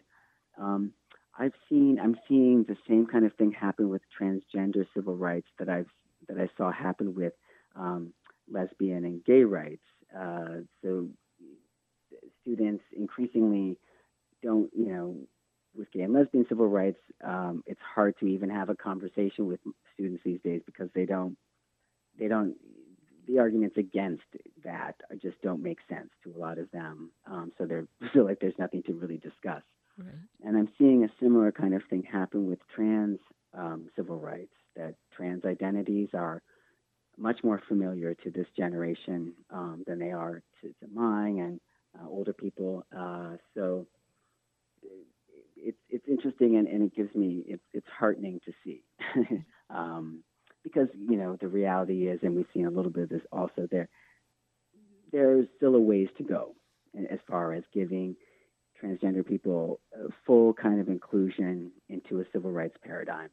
um, 0.59 0.93
I've 1.37 1.53
seen, 1.69 1.99
I'm 2.01 2.17
seeing 2.27 2.65
the 2.67 2.77
same 2.87 3.05
kind 3.05 3.25
of 3.25 3.33
thing 3.35 3.51
happen 3.51 3.89
with 3.89 4.01
transgender 4.19 4.85
civil 4.93 5.15
rights 5.15 5.47
that 5.59 5.69
I've 5.69 5.87
that 6.27 6.37
I 6.37 6.49
saw 6.55 6.71
happen 6.71 7.15
with 7.15 7.33
um, 7.75 8.13
lesbian 8.49 9.05
and 9.05 9.23
gay 9.25 9.43
rights. 9.43 9.81
Uh, 10.15 10.61
so 10.83 11.07
students 12.41 12.83
increasingly 12.95 13.77
don't, 14.43 14.69
you 14.75 14.91
know, 14.91 15.15
with 15.75 15.91
gay 15.91 16.01
and 16.01 16.13
lesbian 16.13 16.45
civil 16.49 16.67
rights, 16.67 16.99
um, 17.23 17.63
it's 17.65 17.79
hard 17.95 18.15
to 18.19 18.27
even 18.27 18.49
have 18.49 18.69
a 18.69 18.75
conversation 18.75 19.47
with 19.47 19.59
students 19.93 20.21
these 20.23 20.39
days 20.43 20.61
because 20.65 20.89
they 20.93 21.05
don't 21.05 21.37
they 22.19 22.27
don't 22.27 22.55
the 23.27 23.39
arguments 23.39 23.77
against 23.77 24.23
that 24.63 24.95
just 25.21 25.41
don't 25.41 25.61
make 25.61 25.79
sense 25.89 26.09
to 26.23 26.33
a 26.35 26.37
lot 26.37 26.57
of 26.57 26.69
them. 26.71 27.11
Um, 27.25 27.51
so 27.57 27.65
they 27.65 28.07
feel 28.13 28.25
like 28.25 28.39
there's 28.39 28.57
nothing 28.59 28.83
to 28.83 28.93
really 28.93 29.17
discuss. 29.17 29.63
Right. 29.97 30.07
And 30.43 30.57
I'm 30.57 30.69
seeing 30.77 31.03
a 31.03 31.09
similar 31.21 31.51
kind 31.51 31.73
of 31.73 31.81
thing 31.89 32.03
happen 32.03 32.47
with 32.47 32.59
trans 32.73 33.19
um, 33.53 33.89
civil 33.95 34.17
rights, 34.17 34.53
that 34.75 34.95
trans 35.15 35.45
identities 35.45 36.09
are 36.13 36.41
much 37.17 37.43
more 37.43 37.61
familiar 37.67 38.15
to 38.15 38.31
this 38.31 38.47
generation 38.57 39.33
um, 39.49 39.83
than 39.85 39.99
they 39.99 40.11
are 40.11 40.41
to, 40.61 40.69
to 40.79 40.93
mine 40.93 41.39
and 41.39 41.59
uh, 41.99 42.07
older 42.07 42.33
people. 42.33 42.85
Uh, 42.97 43.35
so 43.53 43.85
it's 45.57 45.77
it's 45.89 46.07
interesting 46.07 46.55
and, 46.55 46.67
and 46.67 46.83
it 46.83 46.95
gives 46.95 47.13
me 47.13 47.43
it's 47.47 47.63
it's 47.73 47.87
heartening 47.99 48.39
to 48.45 48.53
see. 48.63 48.83
um, 49.69 50.23
because 50.63 50.87
you 50.93 51.17
know 51.17 51.37
the 51.39 51.47
reality 51.47 52.07
is, 52.07 52.19
and 52.23 52.35
we've 52.35 52.45
seen 52.53 52.65
a 52.65 52.71
little 52.71 52.91
bit 52.91 53.03
of 53.03 53.09
this 53.09 53.21
also 53.31 53.67
there. 53.69 53.89
There's 55.11 55.47
still 55.57 55.75
a 55.75 55.79
ways 55.79 56.07
to 56.17 56.23
go 56.23 56.55
as 57.09 57.19
far 57.27 57.53
as 57.53 57.63
giving 57.73 58.15
transgender 58.81 59.25
people 59.25 59.79
full 60.25 60.53
kind 60.53 60.79
of 60.79 60.87
inclusion 60.87 61.71
into 61.89 62.19
a 62.21 62.25
civil 62.33 62.51
rights 62.51 62.77
paradigm. 62.83 63.29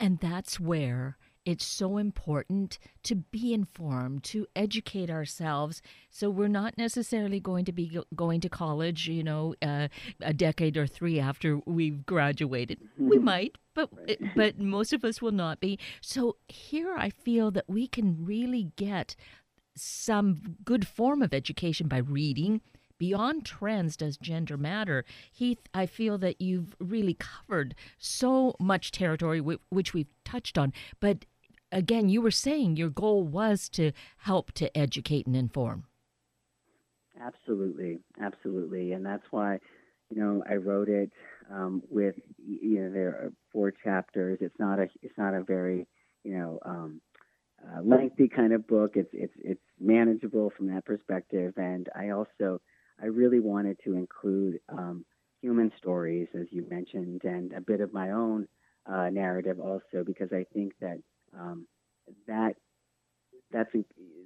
And 0.00 0.18
that's 0.18 0.60
where 0.60 1.16
it's 1.44 1.64
so 1.64 1.98
important 1.98 2.78
to 3.02 3.14
be 3.16 3.52
informed, 3.52 4.24
to 4.24 4.46
educate 4.56 5.10
ourselves. 5.10 5.82
So 6.10 6.30
we're 6.30 6.48
not 6.48 6.78
necessarily 6.78 7.40
going 7.40 7.64
to 7.66 7.72
be 7.72 8.00
going 8.14 8.40
to 8.40 8.48
college, 8.48 9.08
you 9.08 9.22
know, 9.22 9.54
uh, 9.60 9.88
a 10.20 10.32
decade 10.32 10.76
or 10.76 10.86
three 10.86 11.20
after 11.20 11.60
we've 11.66 12.06
graduated. 12.06 12.80
we 12.98 13.16
mm-hmm. 13.16 13.24
might, 13.24 13.58
but 13.74 13.90
right. 13.92 14.18
but 14.34 14.58
most 14.58 14.92
of 14.92 15.04
us 15.04 15.20
will 15.20 15.32
not 15.32 15.60
be. 15.60 15.78
So 16.00 16.36
here 16.48 16.94
I 16.96 17.10
feel 17.10 17.50
that 17.52 17.64
we 17.68 17.86
can 17.86 18.24
really 18.24 18.72
get 18.76 19.16
some 19.76 20.56
good 20.64 20.86
form 20.86 21.20
of 21.20 21.34
education 21.34 21.88
by 21.88 21.98
reading 21.98 22.60
beyond 22.96 23.44
trans 23.44 23.96
does 23.96 24.16
gender 24.16 24.56
matter 24.56 25.04
heath 25.32 25.58
i 25.74 25.84
feel 25.84 26.16
that 26.16 26.40
you've 26.40 26.76
really 26.78 27.14
covered 27.14 27.74
so 27.98 28.54
much 28.60 28.92
territory 28.92 29.40
which 29.40 29.92
we've 29.92 30.14
touched 30.24 30.56
on 30.56 30.72
but 31.00 31.24
again, 31.74 32.08
you 32.08 32.22
were 32.22 32.30
saying 32.30 32.76
your 32.76 32.88
goal 32.88 33.22
was 33.22 33.68
to 33.70 33.92
help 34.18 34.52
to 34.52 34.74
educate 34.76 35.26
and 35.26 35.36
inform. 35.36 35.84
Absolutely, 37.20 37.98
absolutely, 38.20 38.92
and 38.92 39.04
that's 39.04 39.26
why, 39.30 39.58
you 40.10 40.20
know, 40.20 40.42
I 40.48 40.54
wrote 40.54 40.88
it 40.88 41.12
um, 41.52 41.82
with, 41.90 42.14
you 42.38 42.80
know, 42.80 42.90
there 42.90 43.08
are 43.08 43.32
four 43.52 43.70
chapters. 43.70 44.38
It's 44.40 44.58
not 44.58 44.78
a, 44.78 44.88
it's 45.02 45.16
not 45.18 45.34
a 45.34 45.42
very, 45.42 45.86
you 46.24 46.36
know, 46.38 46.58
um, 46.64 47.00
uh, 47.62 47.80
lengthy 47.82 48.28
kind 48.28 48.52
of 48.52 48.66
book. 48.66 48.92
It's 48.94 49.10
it's 49.12 49.32
it's 49.38 49.62
manageable 49.80 50.52
from 50.56 50.66
that 50.68 50.84
perspective, 50.84 51.54
and 51.56 51.88
I 51.94 52.10
also, 52.10 52.60
I 53.02 53.06
really 53.06 53.40
wanted 53.40 53.78
to 53.84 53.96
include 53.96 54.58
um, 54.68 55.04
human 55.40 55.72
stories, 55.78 56.28
as 56.34 56.46
you 56.50 56.66
mentioned, 56.68 57.22
and 57.24 57.52
a 57.52 57.60
bit 57.60 57.80
of 57.80 57.92
my 57.92 58.10
own 58.10 58.48
uh, 58.86 59.08
narrative 59.10 59.60
also, 59.60 60.04
because 60.04 60.30
I 60.32 60.44
think 60.52 60.72
that 60.80 60.98
um, 61.38 61.66
that 62.26 62.54
that's 63.52 63.70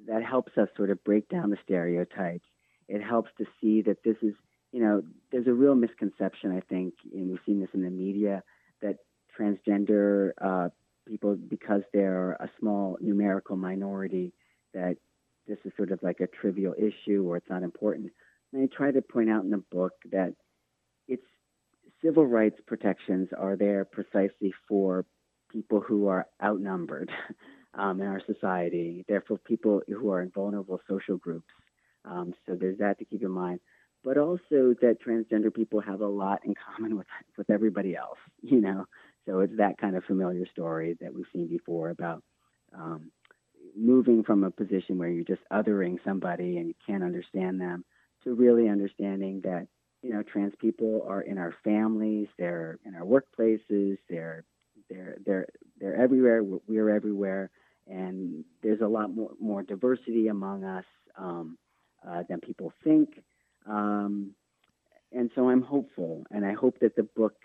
that 0.07 0.23
helps 0.23 0.57
us 0.57 0.69
sort 0.77 0.91
of 0.91 1.03
break 1.05 1.29
down 1.29 1.51
the 1.51 1.59
stereotypes. 1.65 2.47
It 2.89 3.03
helps 3.03 3.31
to 3.39 3.45
see 3.61 3.83
that 3.83 4.03
this 4.03 4.17
is, 4.23 4.35
you 4.73 4.81
know, 4.81 5.03
there's 5.31 5.47
a 5.47 5.53
real 5.53 5.75
misconception 5.75 6.57
I 6.57 6.61
think, 6.61 6.95
and 7.13 7.31
we've 7.31 7.41
seen 7.45 7.61
this 7.61 7.69
in 7.75 7.83
the 7.83 7.91
media 7.91 8.43
that 8.81 8.97
transgender 9.39 10.31
uh, 10.41 10.69
people, 11.07 11.37
because 11.37 11.83
they're 11.93 12.33
a 12.33 12.51
small 12.59 12.97
numerical 13.01 13.57
minority, 13.57 14.33
that 14.73 14.97
this 15.47 15.59
is 15.65 15.73
sort 15.77 15.93
of 15.93 16.03
like 16.03 16.21
a 16.21 16.27
trivial 16.27 16.75
issue 16.79 17.25
or 17.27 17.37
it's 17.37 17.51
not 17.51 17.63
important. 17.63 18.11
And 18.53 18.63
I 18.63 18.75
try 18.75 18.91
to 18.91 19.03
point 19.03 19.31
out 19.31 19.45
in 19.45 19.51
the 19.51 19.63
book 19.71 19.93
that 20.11 20.35
it's 21.07 21.27
civil 22.03 22.27
rights 22.27 22.61
protections 22.67 23.29
are 23.37 23.57
there 23.57 23.85
precisely 23.85 24.53
for 24.69 25.05
people 25.49 25.81
who 25.81 26.09
are 26.09 26.27
outnumbered 26.43 27.11
um, 27.75 28.01
in 28.01 28.07
our 28.07 28.23
society. 28.27 29.05
Therefore, 29.09 29.39
people 29.39 29.83
who 29.87 30.11
are 30.11 30.23
in 30.23 30.31
vulnerable 30.31 30.81
social 30.89 31.17
groups. 31.17 31.49
Um, 32.05 32.35
so 32.47 32.55
there's 32.55 32.79
that 32.79 32.99
to 32.99 33.05
keep 33.05 33.23
in 33.23 33.31
mind. 33.31 33.61
But 34.05 34.17
also 34.17 34.75
that 34.81 34.99
transgender 35.05 35.53
people 35.53 35.81
have 35.81 36.01
a 36.01 36.07
lot 36.07 36.41
in 36.45 36.55
common 36.55 36.97
with 36.97 37.07
with 37.37 37.51
everybody 37.51 37.97
else. 37.97 38.19
You 38.43 38.61
know, 38.61 38.87
so 39.27 39.41
it's 39.41 39.57
that 39.59 39.79
kind 39.79 39.97
of 39.97 40.05
familiar 40.05 40.47
story 40.47 40.97
that 41.01 41.13
we've 41.13 41.27
seen 41.33 41.49
before 41.49 41.91
about 41.91 42.23
um, 42.73 43.11
moving 43.77 44.23
from 44.23 44.45
a 44.45 44.51
position 44.51 44.97
where 44.97 45.09
you're 45.09 45.25
just 45.25 45.43
othering 45.53 45.99
somebody 46.05 46.57
and 46.57 46.69
you 46.69 46.75
can't 46.87 47.03
understand 47.03 47.61
them 47.61 47.85
to 48.25 48.35
really 48.35 48.69
understanding 48.69 49.41
that 49.45 49.67
you 50.03 50.13
know 50.13 50.23
trans 50.23 50.55
people 50.61 51.05
are 51.07 51.23
in 51.23 51.39
our 51.39 51.55
families, 51.65 52.29
they're 52.39 52.79
in 52.85 52.95
our 52.95 53.05
workplaces, 53.05 53.99
they're 54.09 54.45
they're 54.89 55.17
they're 55.25 55.47
they're 55.81 55.97
everywhere. 55.97 56.43
We're 56.43 56.91
everywhere, 56.91 57.51
and 57.87 58.45
there's 58.63 58.81
a 58.81 58.89
lot 58.89 59.15
more 59.15 59.33
more 59.41 59.63
diversity 59.63 60.29
among 60.29 60.65
us 60.65 60.85
um, 61.17 61.59
uh, 62.07 62.23
than 62.29 62.41
people 62.41 62.73
think. 62.85 63.23
Um, 63.67 64.35
and 65.13 65.31
so 65.35 65.49
I'm 65.49 65.63
hopeful, 65.63 66.25
and 66.31 66.45
I 66.45 66.53
hope 66.53 66.81
that 66.81 66.97
the 66.97 67.03
book 67.03 67.37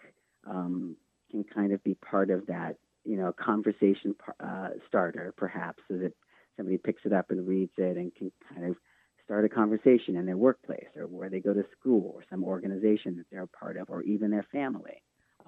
um, 0.45 0.97
can 1.31 1.43
kind 1.43 1.71
of 1.71 1.83
be 1.83 1.95
part 1.95 2.29
of 2.29 2.47
that, 2.47 2.75
you 3.05 3.17
know, 3.17 3.33
conversation 3.33 4.15
uh, 4.39 4.69
starter, 4.87 5.33
perhaps, 5.37 5.81
so 5.87 5.97
that 5.97 6.13
somebody 6.57 6.77
picks 6.77 7.05
it 7.05 7.13
up 7.13 7.31
and 7.31 7.47
reads 7.47 7.71
it 7.77 7.97
and 7.97 8.13
can 8.15 8.31
kind 8.53 8.65
of 8.69 8.75
start 9.23 9.45
a 9.45 9.49
conversation 9.49 10.17
in 10.17 10.25
their 10.25 10.37
workplace 10.37 10.89
or 10.97 11.07
where 11.07 11.29
they 11.29 11.39
go 11.39 11.53
to 11.53 11.63
school 11.79 12.11
or 12.13 12.23
some 12.29 12.43
organization 12.43 13.15
that 13.15 13.25
they're 13.31 13.43
a 13.43 13.47
part 13.47 13.77
of, 13.77 13.89
or 13.89 14.03
even 14.03 14.29
their 14.29 14.45
family, 14.51 15.01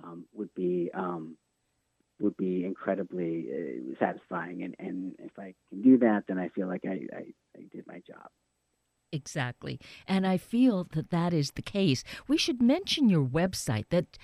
um, 0.04 0.26
would 0.34 0.54
be 0.56 0.90
um, 0.94 1.36
would 2.20 2.38
be 2.38 2.66
incredibly 2.66 3.48
uh, 3.52 3.96
satisfying. 4.00 4.64
And, 4.64 4.76
and 4.80 5.16
if 5.20 5.38
I 5.38 5.54
can 5.70 5.82
do 5.82 5.98
that, 6.00 6.24
then 6.28 6.38
I 6.38 6.50
feel 6.50 6.68
like 6.68 6.84
I, 6.86 7.02
I, 7.16 7.24
I 7.58 7.64
did 7.72 7.86
my 7.88 8.02
job. 8.08 8.30
Exactly. 9.12 9.80
And 10.08 10.28
I 10.28 10.38
feel 10.38 10.88
that 10.94 11.10
that 11.10 11.34
is 11.34 11.52
the 11.52 11.62
case. 11.62 12.04
We 12.28 12.38
should 12.38 12.62
mention 12.62 13.10
your 13.10 13.24
website 13.24 13.86
that 13.90 14.18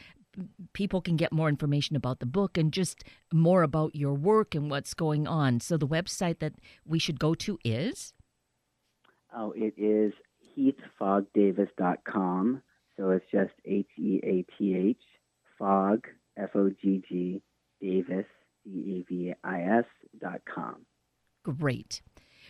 people 0.74 1.02
can 1.02 1.18
get 1.18 1.32
more 1.32 1.50
information 1.50 1.96
about 1.96 2.20
the 2.20 2.26
book 2.26 2.58
and 2.58 2.72
just 2.72 3.04
more 3.34 3.64
about 3.64 3.96
your 3.96 4.14
work 4.14 4.56
and 4.56 4.70
what's 4.70 4.94
going 4.94 5.28
on. 5.28 5.60
So 5.60 5.78
the 5.78 5.88
website 5.88 6.40
that 6.40 6.54
we 6.86 7.00
should 7.00 7.20
go 7.20 7.34
to 7.36 7.60
is? 7.64 8.14
Oh, 9.36 9.54
it 9.56 9.74
is 9.78 10.14
heathfoggdavis.com. 10.58 12.62
So 12.98 13.10
it's 13.12 13.26
just 13.32 13.54
H 13.66 13.88
E 13.98 14.20
A 14.24 14.46
T 14.58 14.76
H, 14.76 15.02
fog, 15.58 16.08
F 16.38 16.50
O 16.56 16.70
G 16.70 17.02
G 17.08 17.42
Davis, 17.82 18.26
D-A-V-I-S 18.66 19.86
dot 20.20 20.42
com. 20.46 20.86
Great. 21.44 22.02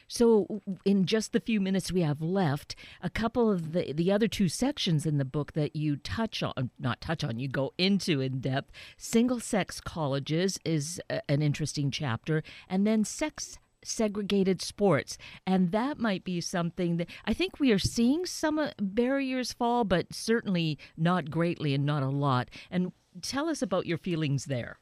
So, 0.08 0.60
in 0.84 1.06
just 1.06 1.32
the 1.32 1.40
few 1.40 1.62
minutes 1.62 1.92
we 1.92 2.02
have 2.02 2.22
left, 2.22 2.76
a 3.02 3.10
couple 3.10 3.50
of 3.50 3.72
the 3.72 3.94
the 3.94 4.12
other 4.12 4.28
two 4.28 4.50
sections 4.50 5.06
in 5.06 5.18
the 5.18 5.26
book 5.26 5.54
that 5.54 5.76
you 5.76 5.96
touch 5.96 6.44
on, 6.44 6.70
not 6.78 7.00
touch 7.00 7.24
on, 7.24 7.40
you 7.40 7.48
go 7.48 7.74
into 7.78 8.20
in 8.20 8.42
depth. 8.42 8.72
Single 8.98 9.40
sex 9.40 9.80
colleges 9.80 10.60
is 10.66 11.02
a, 11.10 11.22
an 11.32 11.42
interesting 11.42 11.92
chapter, 11.92 12.44
and 12.68 12.86
then 12.86 13.06
sex 13.06 13.58
segregated 13.84 14.62
sports. 14.62 15.18
And 15.48 15.72
that 15.72 15.98
might 15.98 16.24
be 16.24 16.42
something 16.42 16.98
that 16.98 17.10
I 17.26 17.34
think 17.34 17.60
we 17.60 17.72
are 17.72 17.80
seeing 17.80 18.26
some 18.26 18.60
uh, 18.60 18.72
barriers 18.80 19.54
fall, 19.54 19.84
but 19.84 20.14
certainly 20.14 20.78
not 20.98 21.32
greatly 21.32 21.74
and 21.74 21.86
not 21.86 22.04
a 22.04 22.10
lot. 22.10 22.50
And 22.70 22.92
tell 23.22 23.50
us 23.50 23.62
about 23.62 23.86
your 23.86 23.98
feelings 23.98 24.46
there. 24.46 24.78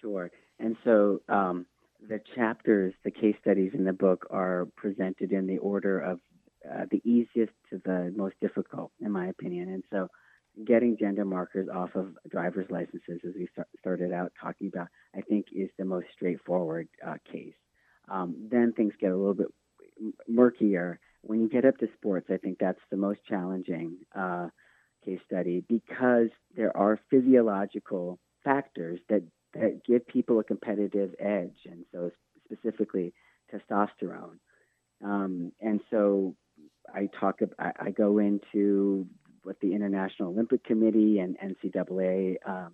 Sure. 0.00 0.30
And 0.58 0.76
so 0.84 1.20
um, 1.28 1.66
the 2.08 2.20
chapters, 2.34 2.94
the 3.04 3.10
case 3.10 3.36
studies 3.40 3.72
in 3.74 3.84
the 3.84 3.92
book 3.92 4.26
are 4.30 4.68
presented 4.76 5.32
in 5.32 5.46
the 5.46 5.58
order 5.58 6.00
of 6.00 6.20
uh, 6.70 6.84
the 6.90 7.00
easiest 7.04 7.52
to 7.70 7.80
the 7.84 8.12
most 8.16 8.34
difficult, 8.40 8.92
in 9.00 9.10
my 9.10 9.28
opinion. 9.28 9.70
And 9.70 9.84
so 9.90 10.08
getting 10.66 10.96
gender 10.98 11.24
markers 11.24 11.68
off 11.72 11.90
of 11.94 12.14
driver's 12.28 12.70
licenses, 12.70 13.20
as 13.26 13.34
we 13.34 13.48
start, 13.52 13.68
started 13.78 14.12
out 14.12 14.32
talking 14.40 14.68
about, 14.68 14.88
I 15.14 15.22
think 15.22 15.46
is 15.52 15.70
the 15.78 15.84
most 15.84 16.06
straightforward 16.12 16.88
uh, 17.06 17.14
case. 17.30 17.54
Um, 18.10 18.48
then 18.50 18.72
things 18.72 18.92
get 19.00 19.12
a 19.12 19.16
little 19.16 19.34
bit 19.34 19.48
murkier. 20.28 20.98
When 21.22 21.40
you 21.40 21.48
get 21.48 21.64
up 21.64 21.78
to 21.78 21.88
sports, 21.96 22.28
I 22.30 22.36
think 22.38 22.58
that's 22.58 22.80
the 22.90 22.96
most 22.96 23.20
challenging 23.28 23.98
uh, 24.16 24.48
case 25.04 25.20
study 25.26 25.62
because 25.68 26.28
there 26.56 26.76
are 26.76 26.98
physiological 27.10 28.18
factors 28.44 29.00
that, 29.08 29.22
that 29.54 29.80
give 29.86 30.06
people 30.06 30.38
a 30.38 30.44
competitive 30.44 31.14
edge, 31.18 31.56
and 31.66 31.84
so 31.92 32.10
specifically 32.44 33.12
testosterone. 33.52 34.38
Um, 35.04 35.52
and 35.60 35.80
so 35.90 36.34
I 36.94 37.08
talk, 37.18 37.40
I, 37.58 37.72
I 37.80 37.90
go 37.90 38.18
into 38.18 39.06
what 39.42 39.56
the 39.60 39.74
International 39.74 40.28
Olympic 40.28 40.64
Committee 40.64 41.18
and 41.18 41.36
NCAA 41.38 42.36
um, 42.46 42.72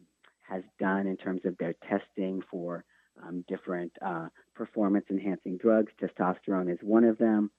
has 0.48 0.62
done 0.78 1.06
in 1.06 1.16
terms 1.16 1.42
of 1.44 1.56
their 1.58 1.74
testing 1.88 2.42
for 2.50 2.84
um, 3.22 3.44
different 3.48 3.92
uh, 4.04 4.28
performance 4.54 5.06
enhancing 5.10 5.56
drugs. 5.56 5.92
Testosterone 6.00 6.72
is 6.72 6.78
one 6.82 7.04
of 7.04 7.18
them. 7.18 7.50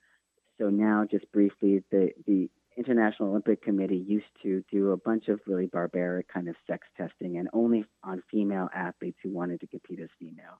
So 0.57 0.69
now, 0.69 1.05
just 1.09 1.31
briefly, 1.31 1.83
the 1.91 2.11
the 2.25 2.49
International 2.77 3.29
Olympic 3.29 3.61
Committee 3.63 4.03
used 4.07 4.25
to 4.43 4.63
do 4.71 4.91
a 4.91 4.97
bunch 4.97 5.27
of 5.27 5.39
really 5.47 5.65
barbaric 5.65 6.27
kind 6.31 6.47
of 6.47 6.55
sex 6.67 6.87
testing, 6.95 7.37
and 7.37 7.49
only 7.53 7.85
on 8.03 8.21
female 8.29 8.69
athletes 8.73 9.17
who 9.23 9.31
wanted 9.31 9.59
to 9.61 9.67
compete 9.67 9.99
as 9.99 10.09
female. 10.19 10.59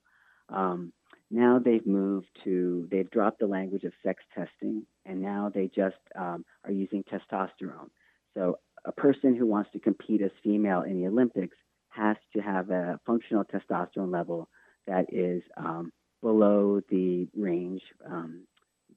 Um, 0.49 0.93
now 1.29 1.59
they've 1.59 1.85
moved 1.85 2.27
to 2.43 2.87
they've 2.89 3.09
dropped 3.11 3.39
the 3.39 3.47
language 3.47 3.83
of 3.83 3.93
sex 4.03 4.23
testing, 4.33 4.85
and 5.05 5.21
now 5.21 5.51
they 5.53 5.67
just 5.67 5.97
um, 6.17 6.45
are 6.65 6.71
using 6.71 7.03
testosterone. 7.03 7.89
So 8.33 8.59
a 8.85 8.91
person 8.91 9.35
who 9.35 9.45
wants 9.45 9.69
to 9.73 9.79
compete 9.79 10.21
as 10.21 10.31
female 10.43 10.81
in 10.81 11.01
the 11.01 11.07
Olympics 11.07 11.57
has 11.89 12.15
to 12.33 12.41
have 12.41 12.69
a 12.69 12.99
functional 13.05 13.43
testosterone 13.43 14.11
level 14.11 14.47
that 14.87 15.11
is 15.11 15.43
um, 15.57 15.91
below 16.21 16.81
the 16.89 17.27
range 17.35 17.81
um, 18.05 18.45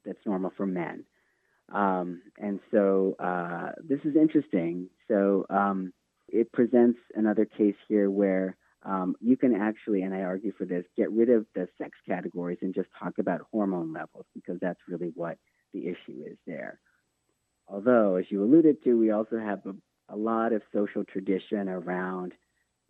that's 0.05 0.25
normal 0.25 0.51
for 0.55 0.65
men. 0.65 1.03
Um, 1.73 2.21
and 2.37 2.59
so 2.69 3.15
uh, 3.19 3.71
this 3.83 3.99
is 4.03 4.15
interesting. 4.15 4.89
So 5.07 5.45
um, 5.49 5.93
it 6.27 6.51
presents 6.51 6.99
another 7.15 7.45
case 7.45 7.75
here 7.87 8.09
where 8.09 8.57
um, 8.83 9.15
you 9.21 9.37
can 9.37 9.55
actually, 9.55 10.01
and 10.01 10.13
I 10.13 10.21
argue 10.21 10.51
for 10.57 10.65
this, 10.65 10.85
get 10.97 11.11
rid 11.11 11.29
of 11.29 11.45
the 11.55 11.67
sex 11.77 11.91
categories 12.07 12.57
and 12.61 12.73
just 12.73 12.89
talk 12.99 13.13
about 13.19 13.41
hormone 13.51 13.93
levels 13.93 14.25
because 14.33 14.57
that's 14.59 14.79
really 14.89 15.11
what 15.15 15.37
the 15.73 15.87
issue 15.87 16.23
is 16.25 16.37
there. 16.47 16.79
Although, 17.67 18.15
as 18.15 18.25
you 18.29 18.43
alluded 18.43 18.83
to, 18.83 18.97
we 18.97 19.11
also 19.11 19.37
have 19.37 19.61
a, 19.65 19.73
a 20.13 20.17
lot 20.17 20.51
of 20.51 20.61
social 20.73 21.05
tradition 21.05 21.69
around 21.69 22.33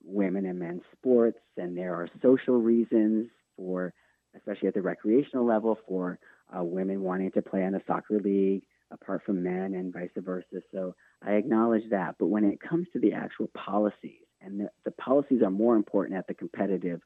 women 0.03 0.45
and 0.45 0.57
men's 0.57 0.81
sports, 0.97 1.37
and 1.57 1.77
there 1.77 1.93
are 1.93 2.09
social 2.23 2.59
reasons 2.59 3.29
for, 3.57 3.93
especially 4.35 4.69
at 4.69 4.73
the 4.73 4.81
recreational 4.81 5.45
level, 5.45 5.77
for 5.87 6.17
uh, 6.57 6.63
women 6.63 7.01
wanting 7.01 7.31
to 7.31 7.41
play 7.41 7.63
in 7.63 7.75
a 7.75 7.81
soccer 7.85 8.19
league 8.19 8.63
apart 8.91 9.23
from 9.25 9.43
men 9.43 9.73
and 9.73 9.93
vice 9.93 10.10
versa. 10.17 10.62
So 10.71 10.95
I 11.21 11.34
acknowledge 11.34 11.89
that. 11.89 12.15
But 12.19 12.27
when 12.27 12.43
it 12.43 12.60
comes 12.60 12.88
to 12.93 12.99
the 12.99 13.13
actual 13.13 13.49
policies, 13.56 14.25
and 14.41 14.60
the, 14.60 14.69
the 14.86 14.91
policies 14.91 15.41
are 15.43 15.51
more 15.51 15.75
important 15.75 16.17
at 16.17 16.27
the 16.27 16.34
competitive 16.34 17.01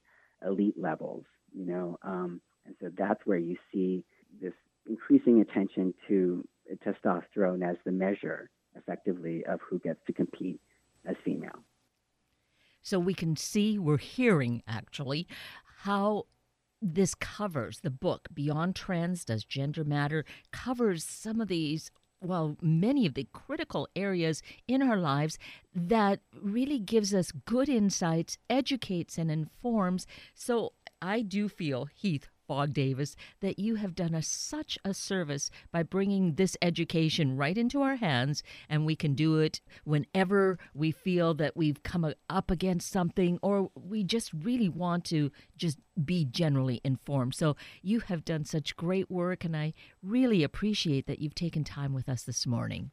elite 0.46 0.76
levels, 0.78 1.26
you 1.54 1.66
know, 1.66 1.98
um, 2.04 2.42
and 2.66 2.76
so 2.82 2.90
that's 2.98 3.22
where 3.26 3.38
you 3.38 3.58
see 3.72 4.04
this 4.42 4.54
increasing 4.90 5.42
attention 5.42 5.94
to 6.08 6.44
testosterone 6.86 7.68
as 7.68 7.78
the 7.86 7.92
measure, 7.92 8.50
effectively, 8.76 9.46
of 9.46 9.60
who 9.70 9.80
gets 9.80 10.00
to 10.08 10.14
compete 10.14 10.60
as 11.06 11.16
female. 11.24 11.64
So 12.82 13.00
we 13.00 13.14
can 13.14 13.36
see, 13.36 13.80
we're 13.80 13.98
hearing 13.98 14.62
actually, 14.68 15.28
how 15.82 16.26
this 16.94 17.16
covers 17.16 17.80
the 17.80 17.90
book 17.90 18.28
Beyond 18.34 18.76
Trans 18.76 19.26
Does 19.26 19.44
Gender 19.44 19.84
Matter 19.84 20.24
covers 20.52 21.04
some 21.04 21.42
of 21.42 21.48
these 21.48 21.92
well, 22.22 22.58
many 22.62 23.06
of 23.06 23.14
the 23.14 23.28
critical 23.34 23.88
areas 23.96 24.42
in 24.68 24.82
our 24.82 24.98
lives 24.98 25.38
that 25.76 26.22
really 26.42 26.80
gives 26.80 27.14
us 27.14 27.32
good 27.32 27.70
insights, 27.70 28.38
educates 28.50 29.18
and 29.18 29.30
informs. 29.30 30.08
So 30.34 30.74
I 31.02 31.22
do 31.22 31.48
feel, 31.48 31.86
Heath, 31.86 32.30
Fogg 32.48 32.74
Davis, 32.74 33.16
that 33.42 33.60
you 33.60 33.76
have 33.76 33.96
done 33.96 34.16
us 34.16 34.28
such 34.28 34.78
a 34.86 34.94
service 34.94 35.50
by 35.72 35.84
bringing 35.84 36.36
this 36.36 36.58
education 36.62 37.38
right 37.38 37.58
into 37.58 37.82
our 37.82 37.96
hands, 37.96 38.44
and 38.70 38.86
we 38.86 38.96
can 38.96 39.14
do 39.14 39.40
it 39.40 39.62
whenever 39.84 40.58
we 40.74 40.92
feel 40.92 41.34
that 41.36 41.56
we've 41.56 41.84
come 41.84 42.14
up 42.30 42.52
against 42.52 42.92
something 42.92 43.40
or 43.42 43.70
we 43.76 44.04
just 44.04 44.32
really 44.34 44.70
want 44.70 45.06
to 45.06 45.32
just 45.58 45.78
be 46.04 46.26
generally 46.26 46.82
informed. 46.84 47.36
So 47.36 47.56
you 47.82 48.02
have 48.02 48.26
done 48.26 48.46
such 48.46 48.76
great 48.76 49.10
work, 49.10 49.46
and 49.46 49.56
I 49.56 49.74
really 50.04 50.44
appreciate 50.44 51.08
that 51.08 51.20
you've 51.20 51.36
taken 51.36 51.64
time 51.64 51.94
with 51.94 52.10
us 52.10 52.24
this 52.24 52.46
morning. 52.46 52.92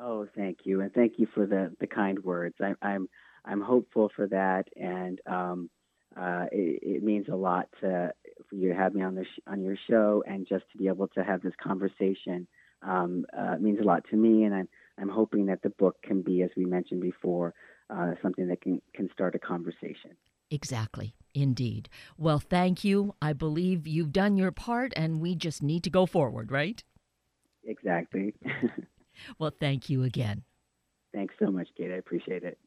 Oh, 0.00 0.26
thank 0.36 0.58
you, 0.64 0.80
and 0.80 0.92
thank 0.92 1.18
you 1.18 1.26
for 1.34 1.44
the 1.46 1.74
the 1.80 1.86
kind 1.86 2.22
words. 2.22 2.54
I, 2.60 2.74
I'm 2.82 3.08
I'm 3.44 3.60
hopeful 3.60 4.10
for 4.14 4.26
that, 4.28 4.68
and 4.76 5.20
um, 5.26 5.70
uh, 6.16 6.46
it, 6.52 6.80
it, 6.82 7.02
means 7.02 7.28
a 7.28 7.34
lot 7.34 7.68
to, 7.80 8.12
for 8.48 8.56
you 8.56 8.68
to 8.70 8.74
have 8.74 8.94
me 8.94 9.02
on 9.02 9.14
the 9.14 9.24
sh- 9.24 9.40
on 9.46 9.62
your 9.62 9.76
show, 9.88 10.22
and 10.26 10.46
just 10.46 10.64
to 10.72 10.78
be 10.78 10.88
able 10.88 11.08
to 11.08 11.24
have 11.24 11.42
this 11.42 11.54
conversation 11.62 12.46
um, 12.82 13.24
uh, 13.36 13.56
means 13.58 13.78
a 13.80 13.84
lot 13.84 14.04
to 14.10 14.16
me. 14.16 14.44
And 14.44 14.54
I'm 14.54 14.68
I'm 14.98 15.08
hoping 15.08 15.46
that 15.46 15.62
the 15.62 15.70
book 15.70 15.96
can 16.02 16.22
be, 16.22 16.42
as 16.42 16.50
we 16.56 16.64
mentioned 16.64 17.00
before, 17.00 17.54
uh, 17.90 18.12
something 18.22 18.48
that 18.48 18.60
can 18.60 18.80
can 18.94 19.08
start 19.12 19.34
a 19.34 19.38
conversation. 19.38 20.16
Exactly. 20.50 21.14
Indeed. 21.34 21.88
Well, 22.16 22.38
thank 22.38 22.82
you. 22.82 23.14
I 23.20 23.32
believe 23.32 23.86
you've 23.86 24.12
done 24.12 24.36
your 24.36 24.50
part, 24.50 24.92
and 24.96 25.20
we 25.20 25.34
just 25.34 25.62
need 25.62 25.84
to 25.84 25.90
go 25.90 26.06
forward, 26.06 26.50
right? 26.50 26.82
Exactly. 27.64 28.34
well, 29.38 29.52
thank 29.60 29.90
you 29.90 30.04
again. 30.04 30.42
Thanks 31.12 31.34
so 31.38 31.50
much, 31.50 31.68
Kate. 31.76 31.90
I 31.90 31.96
appreciate 31.96 32.44
it. 32.44 32.58